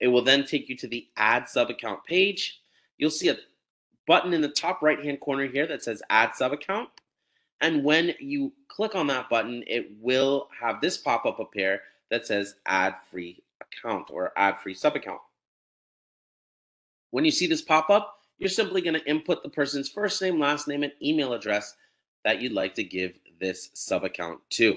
It 0.00 0.08
will 0.08 0.24
then 0.24 0.46
take 0.46 0.68
you 0.70 0.76
to 0.78 0.88
the 0.88 1.06
add 1.18 1.46
sub 1.46 1.68
account 1.68 2.02
page. 2.04 2.62
You'll 2.96 3.10
see 3.10 3.28
a 3.28 3.36
button 4.10 4.34
in 4.34 4.40
the 4.40 4.48
top 4.48 4.82
right 4.82 5.04
hand 5.04 5.20
corner 5.20 5.46
here 5.46 5.68
that 5.68 5.84
says 5.84 6.02
add 6.10 6.34
sub 6.34 6.52
account. 6.52 6.88
And 7.60 7.84
when 7.84 8.12
you 8.18 8.52
click 8.66 8.96
on 8.96 9.06
that 9.06 9.30
button, 9.30 9.62
it 9.68 9.88
will 10.00 10.48
have 10.60 10.80
this 10.80 10.98
pop 10.98 11.26
up 11.26 11.38
appear 11.38 11.82
that 12.10 12.26
says 12.26 12.56
add 12.66 12.96
free 13.08 13.40
account 13.60 14.08
or 14.10 14.32
add 14.36 14.58
free 14.58 14.74
sub 14.74 14.96
account. 14.96 15.20
When 17.12 17.24
you 17.24 17.30
see 17.30 17.46
this 17.46 17.62
pop 17.62 17.88
up, 17.88 18.18
you're 18.38 18.48
simply 18.48 18.80
going 18.80 18.98
to 18.98 19.08
input 19.08 19.44
the 19.44 19.48
person's 19.48 19.88
first 19.88 20.20
name, 20.20 20.40
last 20.40 20.66
name, 20.66 20.82
and 20.82 20.92
email 21.00 21.32
address 21.32 21.76
that 22.24 22.40
you'd 22.40 22.50
like 22.50 22.74
to 22.74 22.82
give 22.82 23.12
this 23.38 23.70
sub 23.74 24.02
account 24.02 24.40
to. 24.50 24.76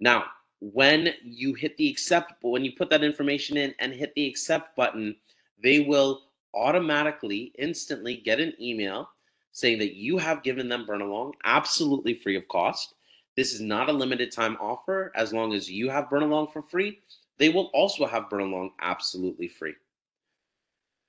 Now, 0.00 0.24
when 0.58 1.10
you 1.22 1.54
hit 1.54 1.76
the 1.76 1.90
accept, 1.90 2.32
when 2.40 2.64
you 2.64 2.72
put 2.72 2.90
that 2.90 3.04
information 3.04 3.56
in 3.56 3.72
and 3.78 3.92
hit 3.92 4.16
the 4.16 4.26
accept 4.26 4.74
button, 4.74 5.14
they 5.62 5.78
will 5.78 6.22
automatically, 6.54 7.52
instantly 7.58 8.16
get 8.16 8.40
an 8.40 8.54
email 8.60 9.10
saying 9.52 9.78
that 9.78 9.94
you 9.94 10.18
have 10.18 10.42
given 10.42 10.68
them 10.68 10.86
Burnalong 10.86 11.32
absolutely 11.44 12.14
free 12.14 12.36
of 12.36 12.48
cost. 12.48 12.94
This 13.36 13.52
is 13.52 13.60
not 13.60 13.88
a 13.88 13.92
limited 13.92 14.32
time 14.32 14.56
offer. 14.60 15.12
As 15.14 15.32
long 15.32 15.54
as 15.54 15.70
you 15.70 15.88
have 15.90 16.08
Burnalong 16.08 16.52
for 16.52 16.62
free, 16.62 17.00
they 17.38 17.48
will 17.48 17.70
also 17.74 18.06
have 18.06 18.28
Burnalong 18.28 18.70
absolutely 18.80 19.48
free. 19.48 19.74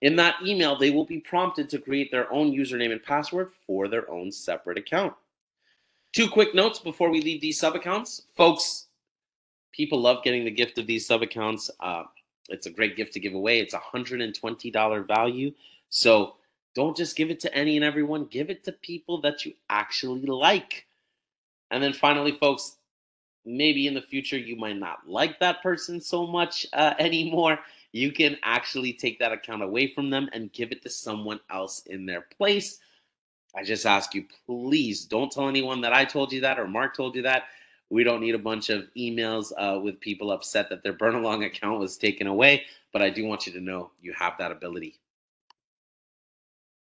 In 0.02 0.16
that 0.18 0.36
email, 0.46 0.78
they 0.78 0.92
will 0.92 1.06
be 1.06 1.20
prompted 1.20 1.70
to 1.70 1.80
create 1.80 2.12
their 2.12 2.32
own 2.32 2.52
username 2.52 2.92
and 2.92 3.02
password 3.04 3.50
for 3.66 3.88
their 3.88 4.10
own 4.12 4.32
separate 4.32 4.78
account. 4.78 5.14
Two 6.14 6.28
quick 6.28 6.54
notes 6.54 6.80
before 6.80 7.10
we 7.10 7.22
leave 7.22 7.42
these 7.42 7.60
sub 7.60 7.76
accounts. 7.76 8.24
Folks, 8.36 8.86
people 9.72 10.00
love 10.00 10.24
getting 10.24 10.46
the 10.46 10.52
gift 10.52 10.78
of 10.78 10.88
these 10.88 11.08
sub 11.08 11.22
accounts. 11.22 11.72
Uh, 11.80 12.04
it's 12.50 12.68
a 12.68 12.72
great 12.72 12.96
gift 12.96 13.14
to 13.14 13.20
give 13.20 13.34
away. 13.34 13.60
It's 13.60 13.74
a 13.74 13.80
$120 13.80 15.08
value. 15.08 15.52
So 15.90 16.36
don't 16.76 16.96
just 16.96 17.16
give 17.16 17.32
it 17.32 17.40
to 17.42 17.54
any 17.54 17.76
and 17.76 17.86
everyone, 17.86 18.26
give 18.26 18.50
it 18.50 18.64
to 18.66 18.72
people 18.72 19.22
that 19.22 19.46
you 19.46 19.54
actually 19.70 20.26
like. 20.26 20.86
And 21.72 21.82
then 21.82 21.94
finally, 21.94 22.34
folks, 22.34 22.78
maybe 23.46 23.88
in 23.88 23.94
the 23.94 24.02
future 24.02 24.38
you 24.38 24.56
might 24.56 24.78
not 24.78 25.08
like 25.08 25.40
that 25.40 25.62
person 25.62 26.02
so 26.02 26.26
much 26.26 26.66
uh, 26.74 26.94
anymore 27.00 27.60
you 27.96 28.12
can 28.12 28.36
actually 28.44 28.92
take 28.92 29.20
that 29.20 29.32
account 29.32 29.64
away 29.64 29.88
from 29.94 30.10
them 30.10 30.28
and 30.34 30.52
give 30.52 30.74
it 30.74 30.84
to 30.84 30.90
someone 30.90 31.40
else 31.50 31.82
in 31.86 32.06
their 32.06 32.26
place. 32.38 32.80
I 33.56 33.64
just 33.64 33.86
ask 33.86 34.14
you, 34.14 34.26
please 34.46 35.06
don't 35.06 35.32
tell 35.32 35.48
anyone 35.48 35.80
that 35.80 35.94
I 35.94 36.04
told 36.04 36.34
you 36.34 36.42
that 36.42 36.60
or 36.60 36.68
Mark 36.68 36.94
told 36.94 37.16
you 37.16 37.22
that. 37.22 37.44
We 37.90 38.04
don't 38.04 38.22
need 38.22 38.36
a 38.36 38.40
bunch 38.40 38.70
of 38.70 38.86
emails 38.98 39.52
uh, 39.58 39.80
with 39.80 40.00
people 40.00 40.32
upset 40.32 40.70
that 40.70 40.84
their 40.84 40.94
Burnalong 40.94 41.46
account 41.46 41.80
was 41.80 41.98
taken 41.98 42.28
away, 42.28 42.64
but 42.92 43.02
I 43.02 43.10
do 43.10 43.26
want 43.26 43.46
you 43.46 43.54
to 43.54 43.62
know 43.62 43.92
you 44.02 44.14
have 44.14 44.34
that 44.40 44.52
ability. 44.52 44.96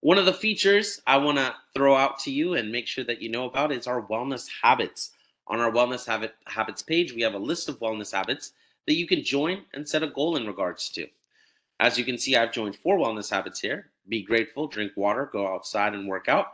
One 0.02 0.18
of 0.18 0.26
the 0.26 0.34
features 0.34 1.02
I 1.08 1.18
want 1.18 1.38
to 1.38 1.56
throw 1.74 1.96
out 1.96 2.20
to 2.20 2.32
you 2.32 2.56
and 2.56 2.72
make 2.72 2.88
sure 2.88 3.04
that 3.06 3.22
you 3.22 3.30
know 3.30 3.46
about 3.46 3.72
is 3.72 3.88
our 3.88 4.02
wellness 4.08 4.48
habits. 4.62 5.12
On 5.48 5.60
our 5.60 5.72
wellness 5.72 6.06
habit 6.06 6.36
habits 6.46 6.82
page, 6.82 7.13
we 7.13 7.22
have 7.22 7.34
a 7.34 7.39
list 7.39 7.70
of 7.70 7.80
wellness 7.80 8.13
habits 8.13 8.54
that 8.88 8.96
you 8.96 9.08
can 9.08 9.24
join 9.24 9.63
and 9.74 9.88
set 9.88 10.04
a 10.04 10.08
goal 10.08 10.36
in 10.36 10.48
regards 10.48 10.89
to. 10.89 11.08
As 11.80 11.98
you 11.98 12.06
can 12.06 12.18
see, 12.18 12.36
I've 12.36 12.52
joined 12.52 12.76
four 12.76 12.98
wellness 12.98 13.30
habits 13.30 13.60
here 13.60 13.92
be 14.10 14.22
grateful, 14.22 14.68
drink 14.68 14.92
water, 14.96 15.30
go 15.32 15.48
outside 15.48 15.94
and 15.94 16.08
work 16.08 16.28
out. 16.28 16.54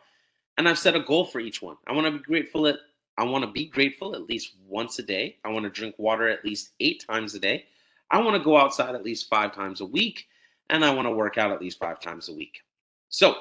And 0.57 0.67
I've 0.67 0.79
set 0.79 0.95
a 0.95 0.99
goal 0.99 1.25
for 1.25 1.39
each 1.39 1.61
one. 1.61 1.77
I 1.87 1.93
want 1.93 2.05
to 2.05 2.11
be 2.11 2.19
grateful 2.19 2.67
at 2.67 2.77
I 3.19 3.23
want 3.25 3.43
to 3.43 3.51
be 3.51 3.65
grateful 3.65 4.15
at 4.15 4.29
least 4.29 4.53
once 4.65 4.97
a 4.97 5.03
day. 5.03 5.35
I 5.43 5.49
want 5.49 5.65
to 5.65 5.69
drink 5.69 5.95
water 5.97 6.29
at 6.29 6.45
least 6.45 6.69
eight 6.79 7.03
times 7.05 7.35
a 7.35 7.39
day. 7.39 7.65
I 8.09 8.21
want 8.21 8.37
to 8.37 8.43
go 8.43 8.55
outside 8.55 8.95
at 8.95 9.03
least 9.03 9.27
five 9.27 9.53
times 9.53 9.81
a 9.81 9.85
week. 9.85 10.27
And 10.69 10.85
I 10.85 10.93
want 10.93 11.05
to 11.05 11.11
work 11.11 11.37
out 11.37 11.51
at 11.51 11.59
least 11.59 11.79
five 11.79 11.99
times 11.99 12.29
a 12.29 12.33
week. 12.33 12.61
So 13.09 13.35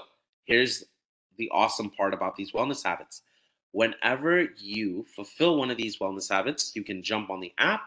here's 0.47 0.83
the 1.37 1.49
awesome 1.53 1.91
part 1.91 2.13
about 2.13 2.35
these 2.35 2.51
wellness 2.51 2.83
habits. 2.83 3.23
Whenever 3.71 4.49
you 4.57 5.07
fulfill 5.15 5.57
one 5.59 5.71
of 5.71 5.77
these 5.77 5.99
wellness 5.99 6.29
habits, 6.29 6.73
you 6.75 6.83
can 6.83 7.01
jump 7.01 7.31
on 7.31 7.39
the 7.39 7.53
app 7.59 7.83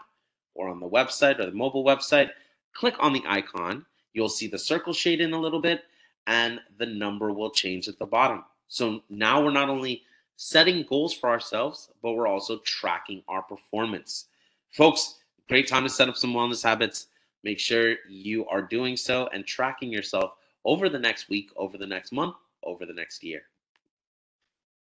or 0.53 0.69
on 0.69 0.79
the 0.79 0.87
website 0.87 1.39
or 1.39 1.47
the 1.47 1.51
mobile 1.51 1.83
website, 1.83 2.29
click 2.71 2.95
on 2.99 3.11
the 3.11 3.23
icon. 3.27 3.85
You'll 4.13 4.29
see 4.29 4.47
the 4.47 4.57
circle 4.57 4.93
shade 4.93 5.19
in 5.19 5.33
a 5.33 5.41
little 5.41 5.61
bit 5.61 5.81
and 6.25 6.61
the 6.77 6.85
number 6.85 7.33
will 7.33 7.51
change 7.51 7.89
at 7.89 7.99
the 7.99 8.05
bottom. 8.05 8.45
So 8.69 9.01
now 9.09 9.43
we're 9.43 9.51
not 9.51 9.67
only 9.67 10.03
setting 10.43 10.83
goals 10.89 11.13
for 11.13 11.29
ourselves, 11.29 11.89
but 12.01 12.13
we're 12.13 12.27
also 12.27 12.57
tracking 12.65 13.21
our 13.27 13.43
performance. 13.43 14.25
Folks, 14.71 15.19
great 15.47 15.67
time 15.67 15.83
to 15.83 15.89
set 15.89 16.09
up 16.09 16.17
some 16.17 16.33
wellness 16.33 16.63
habits. 16.63 17.09
Make 17.43 17.59
sure 17.59 17.97
you 18.09 18.47
are 18.47 18.63
doing 18.63 18.97
so 18.97 19.29
and 19.33 19.45
tracking 19.45 19.91
yourself 19.91 20.33
over 20.65 20.89
the 20.89 20.97
next 20.97 21.29
week, 21.29 21.51
over 21.57 21.77
the 21.77 21.85
next 21.85 22.11
month, 22.11 22.33
over 22.63 22.87
the 22.87 22.93
next 22.93 23.23
year. 23.23 23.43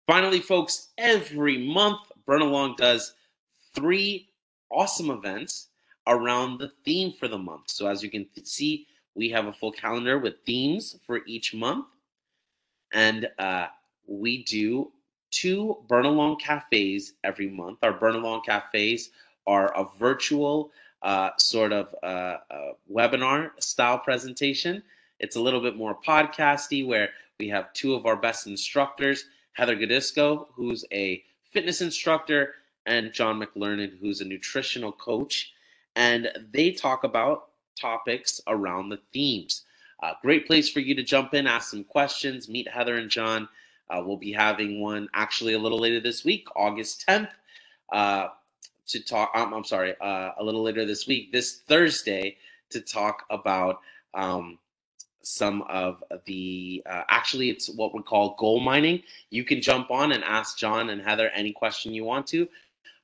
Finally, 0.07 0.39
folks, 0.39 0.91
every 0.99 1.59
month, 1.59 1.99
Burnalong 2.29 2.77
does 2.77 3.15
three 3.75 4.29
awesome 4.71 5.11
events 5.11 5.67
around 6.07 6.59
the 6.59 6.71
theme 6.85 7.11
for 7.11 7.27
the 7.27 7.39
month. 7.39 7.71
So 7.71 7.89
as 7.89 8.05
you 8.05 8.11
can 8.11 8.29
see, 8.45 8.87
we 9.17 9.29
have 9.31 9.47
a 9.47 9.53
full 9.53 9.73
calendar 9.73 10.17
with 10.21 10.35
themes 10.47 10.97
for 11.05 11.23
each 11.27 11.55
month. 11.55 11.87
And 12.93 13.29
uh, 13.37 13.67
we 14.07 14.45
do 14.45 14.93
two 15.31 15.79
Burnalong 15.89 16.41
cafes 16.41 17.15
every 17.25 17.49
month. 17.49 17.79
Our 17.83 17.93
Burnalong 17.93 18.45
cafes 18.45 19.11
are 19.47 19.73
a 19.77 19.87
virtual 19.99 20.71
uh, 21.03 21.31
sort 21.39 21.73
of 21.73 21.95
uh, 22.03 22.37
uh, 22.51 22.73
webinar 22.93 23.51
style 23.59 23.99
presentation. 23.99 24.83
It's 25.19 25.37
a 25.37 25.41
little 25.41 25.61
bit 25.61 25.77
more 25.77 25.97
podcasty 26.07 26.87
where 26.87 27.11
we 27.39 27.49
have 27.49 27.73
two 27.73 27.95
of 27.95 28.07
our 28.07 28.17
best 28.17 28.47
instructors, 28.47 29.25
Heather 29.53 29.77
Gadisco, 29.77 30.47
who's 30.55 30.85
a 30.93 31.23
fitness 31.51 31.81
instructor, 31.81 32.55
and 32.87 33.13
John 33.13 33.41
McLernan, 33.41 33.99
who's 33.99 34.21
a 34.21 34.25
nutritional 34.25 34.93
coach. 34.93 35.53
And 35.97 36.31
they 36.53 36.71
talk 36.71 37.05
about 37.05 37.49
topics 37.79 38.41
around 38.47 38.89
the 38.89 39.01
themes. 39.13 39.65
Uh, 40.03 40.13
great 40.23 40.47
place 40.47 40.71
for 40.71 40.81
you 40.81 40.95
to 40.95 41.03
jump 41.03 41.35
in, 41.35 41.47
ask 41.47 41.71
some 41.71 41.85
questions, 41.85 42.49
meet 42.49 42.69
Heather 42.69 42.97
and 42.97 43.11
John. 43.11 43.49
Uh, 43.91 44.03
we'll 44.05 44.17
be 44.17 44.33
having 44.33 44.81
one 44.81 45.09
actually 45.15 45.55
a 45.55 45.59
little 45.59 45.79
later 45.79 46.01
this 46.01 46.25
week, 46.25 46.47
August 46.57 47.05
10th, 47.09 47.29
uh, 47.93 48.29
to 48.87 49.01
talk. 49.01 49.31
Um, 49.35 49.53
I'm 49.53 49.65
sorry, 49.65 49.95
uh, 50.01 50.31
a 50.39 50.45
little 50.45 50.63
later 50.63 50.87
this 50.87 51.07
week, 51.07 51.33
this 51.33 51.61
Thursday, 51.67 52.37
to 52.71 52.81
talk 52.81 53.25
about 53.31 53.81
um, 54.15 54.59
some 55.23 55.63
of 55.63 56.03
the 56.25 56.83
uh, 56.87 57.03
actually 57.09 57.51
it's 57.51 57.69
what 57.69 57.95
we 57.95 58.03
call 58.03 58.35
goal 58.39 58.59
mining 58.59 59.03
you 59.29 59.45
can 59.45 59.61
jump 59.61 59.91
on 59.91 60.13
and 60.13 60.25
ask 60.25 60.57
john 60.57 60.89
and 60.89 61.03
heather 61.03 61.29
any 61.35 61.53
question 61.53 61.93
you 61.93 62.05
want 62.05 62.27
to 62.27 62.49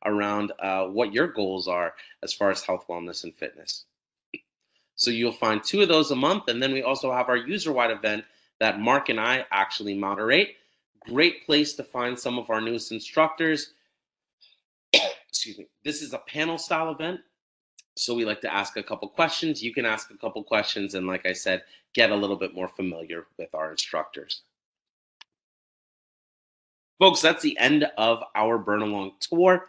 around 0.06 0.52
uh, 0.60 0.86
what 0.86 1.12
your 1.12 1.26
goals 1.26 1.68
are 1.68 1.94
as 2.22 2.32
far 2.32 2.50
as 2.50 2.62
health, 2.62 2.86
wellness, 2.88 3.24
and 3.24 3.34
fitness. 3.34 3.84
So 4.94 5.10
you'll 5.10 5.32
find 5.32 5.62
two 5.62 5.82
of 5.82 5.88
those 5.88 6.10
a 6.10 6.16
month. 6.16 6.44
And 6.48 6.62
then 6.62 6.72
we 6.72 6.82
also 6.82 7.12
have 7.12 7.28
our 7.28 7.36
user 7.36 7.72
wide 7.72 7.90
event 7.90 8.24
that 8.60 8.80
Mark 8.80 9.10
and 9.10 9.20
I 9.20 9.44
actually 9.50 9.94
moderate. 9.94 10.56
Great 11.06 11.46
place 11.46 11.74
to 11.74 11.84
find 11.84 12.18
some 12.18 12.38
of 12.38 12.50
our 12.50 12.60
newest 12.60 12.92
instructors. 12.92 13.72
Excuse 15.28 15.58
me. 15.58 15.66
This 15.84 16.02
is 16.02 16.12
a 16.12 16.18
panel 16.18 16.58
style 16.58 16.90
event. 16.90 17.20
So 17.96 18.14
we 18.14 18.24
like 18.24 18.40
to 18.42 18.52
ask 18.52 18.76
a 18.76 18.82
couple 18.82 19.08
questions. 19.08 19.62
You 19.62 19.72
can 19.72 19.86
ask 19.86 20.10
a 20.10 20.18
couple 20.18 20.42
questions. 20.44 20.94
And 20.94 21.06
like 21.06 21.24
I 21.24 21.32
said, 21.32 21.62
get 21.94 22.10
a 22.10 22.16
little 22.16 22.36
bit 22.36 22.54
more 22.54 22.68
familiar 22.68 23.26
with 23.38 23.54
our 23.54 23.70
instructors. 23.70 24.42
Folks, 26.98 27.20
that's 27.20 27.42
the 27.42 27.58
end 27.58 27.86
of 27.96 28.22
our 28.34 28.58
Burnalong 28.58 29.12
tour. 29.20 29.66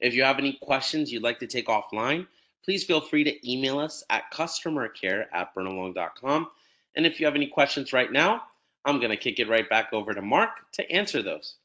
If 0.00 0.14
you 0.14 0.22
have 0.22 0.38
any 0.38 0.58
questions 0.62 1.12
you'd 1.12 1.22
like 1.22 1.40
to 1.40 1.46
take 1.46 1.66
offline, 1.66 2.26
please 2.64 2.84
feel 2.84 3.00
free 3.00 3.24
to 3.24 3.50
email 3.50 3.78
us 3.78 4.04
at 4.10 4.32
customercare 4.32 5.26
at 5.32 5.54
burnalong.com. 5.54 6.48
And 6.96 7.06
if 7.06 7.18
you 7.18 7.26
have 7.26 7.34
any 7.34 7.46
questions 7.46 7.92
right 7.92 8.10
now, 8.10 8.42
I'm 8.88 8.98
going 8.98 9.10
to 9.10 9.16
kick 9.16 9.38
it 9.38 9.48
right 9.48 9.68
back 9.68 9.92
over 9.92 10.14
to 10.14 10.22
Mark 10.22 10.50
to 10.72 10.90
answer 10.90 11.22
those. 11.22 11.56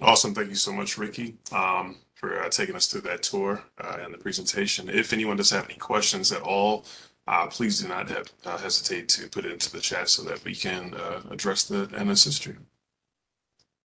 Awesome. 0.00 0.34
Thank 0.34 0.48
you 0.48 0.56
so 0.56 0.72
much, 0.72 0.98
Ricky, 0.98 1.36
um, 1.52 1.96
for 2.14 2.42
uh, 2.42 2.48
taking 2.48 2.74
us 2.74 2.88
through 2.88 3.02
that 3.02 3.22
tour 3.22 3.62
uh, 3.80 3.98
and 4.00 4.12
the 4.12 4.18
presentation. 4.18 4.88
If 4.88 5.12
anyone 5.12 5.36
does 5.36 5.50
have 5.50 5.66
any 5.66 5.78
questions 5.78 6.32
at 6.32 6.42
all, 6.42 6.84
uh, 7.28 7.46
please 7.46 7.80
do 7.80 7.86
not 7.86 8.08
have, 8.08 8.32
uh, 8.44 8.58
hesitate 8.58 9.08
to 9.10 9.28
put 9.28 9.44
it 9.44 9.52
into 9.52 9.70
the 9.70 9.80
chat 9.80 10.08
so 10.08 10.24
that 10.24 10.44
we 10.44 10.56
can 10.56 10.94
uh, 10.94 11.22
address 11.30 11.62
that 11.64 11.92
and 11.92 12.10
assist 12.10 12.46
you. 12.46 12.56